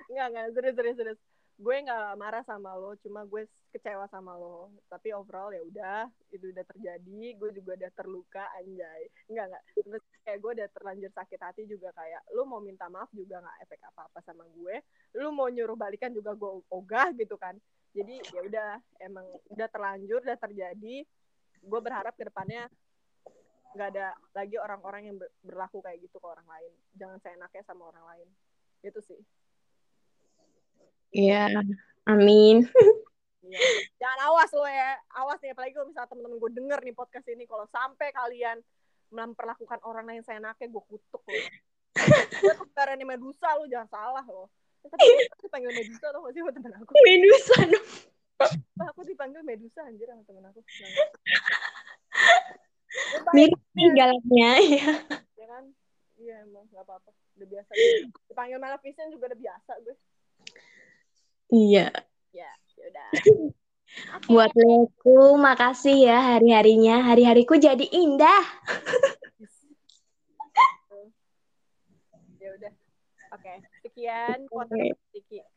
[0.10, 1.20] Nggak, nggak, serius, serius, serius.
[1.60, 3.44] Gue nggak marah sama lo, cuma gue
[3.76, 4.72] kecewa sama lo.
[4.88, 6.02] Tapi overall ya udah,
[6.32, 7.36] itu udah terjadi.
[7.36, 9.12] Gue juga udah terluka, anjay.
[9.28, 9.64] Nggak, nggak.
[10.24, 13.82] Kayak gue udah terlanjur sakit hati juga kayak, lo mau minta maaf juga nggak efek
[13.92, 14.76] apa-apa sama gue.
[15.20, 17.60] Lo mau nyuruh balikan juga gue ogah gitu kan.
[17.92, 18.72] Jadi ya udah,
[19.04, 21.04] emang udah terlanjur, udah terjadi.
[21.60, 22.72] Gue berharap ke depannya
[23.70, 26.72] nggak ada lagi orang-orang yang ber- berlaku kayak gitu ke orang lain.
[26.96, 28.28] Jangan seenaknya sama orang lain.
[28.80, 29.20] Itu sih.
[31.10, 31.50] Iya,
[32.06, 32.66] amin.
[33.50, 33.60] Iya.
[33.98, 34.94] Jangan awas lo ya.
[35.18, 38.62] Awas nih apalagi kalau misalnya temen-temen gue denger nih podcast ini kalau sampai kalian
[39.10, 41.42] memperlakukan orang lain seenaknya gue kutuk lo.
[42.40, 44.54] gue tuh karena Medusa lo jangan salah lo.
[44.86, 45.04] Eh, Tapi
[45.34, 46.92] aku dipanggil Medusa tau gak sih sama temen aku?
[47.04, 47.88] Medusa dong.
[48.40, 50.62] Bah, aku dipanggil Medusa anjir sama temen aku.
[50.64, 50.88] Ya,
[53.36, 54.92] Mirip nih galaknya ya.
[55.36, 55.64] ya kan?
[56.22, 57.10] Iya emang gak apa-apa.
[57.36, 57.72] Udah biasa.
[58.30, 59.96] Dipanggil Maleficent juga udah biasa gue.
[61.50, 61.90] Iya.
[62.30, 63.10] Ya, ya udah.
[63.90, 64.30] Oke.
[64.30, 67.02] Buat Leoku, makasih ya hari-harinya.
[67.10, 68.46] Hari-hariku jadi indah.
[72.42, 72.70] ya udah.
[73.34, 75.02] Oke, sekian podcast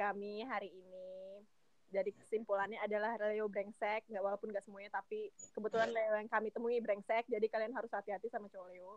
[0.01, 1.45] kami hari ini.
[1.93, 6.81] Jadi kesimpulannya adalah Leo brengsek, nggak walaupun nggak semuanya, tapi kebetulan Leo yang kami temui
[6.81, 8.97] brengsek, jadi kalian harus hati-hati sama cowok Leo.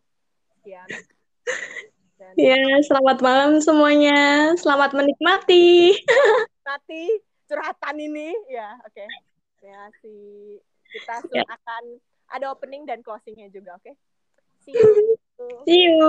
[0.56, 0.88] Sekian.
[2.16, 2.32] Dan...
[2.40, 4.54] Ya, selamat malam semuanya.
[4.56, 6.00] Selamat menikmati.
[6.00, 7.04] Menikmati
[7.46, 8.96] curhatan ini, ya, oke.
[8.96, 9.08] Okay.
[9.60, 10.60] Terima kasih.
[10.96, 11.44] Kita ya.
[11.44, 11.84] akan
[12.32, 13.84] ada opening dan closingnya juga, oke?
[13.84, 13.96] Okay?
[14.66, 15.18] See you.
[15.68, 16.00] See you.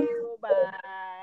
[0.00, 0.34] See you.
[0.40, 1.14] Bye.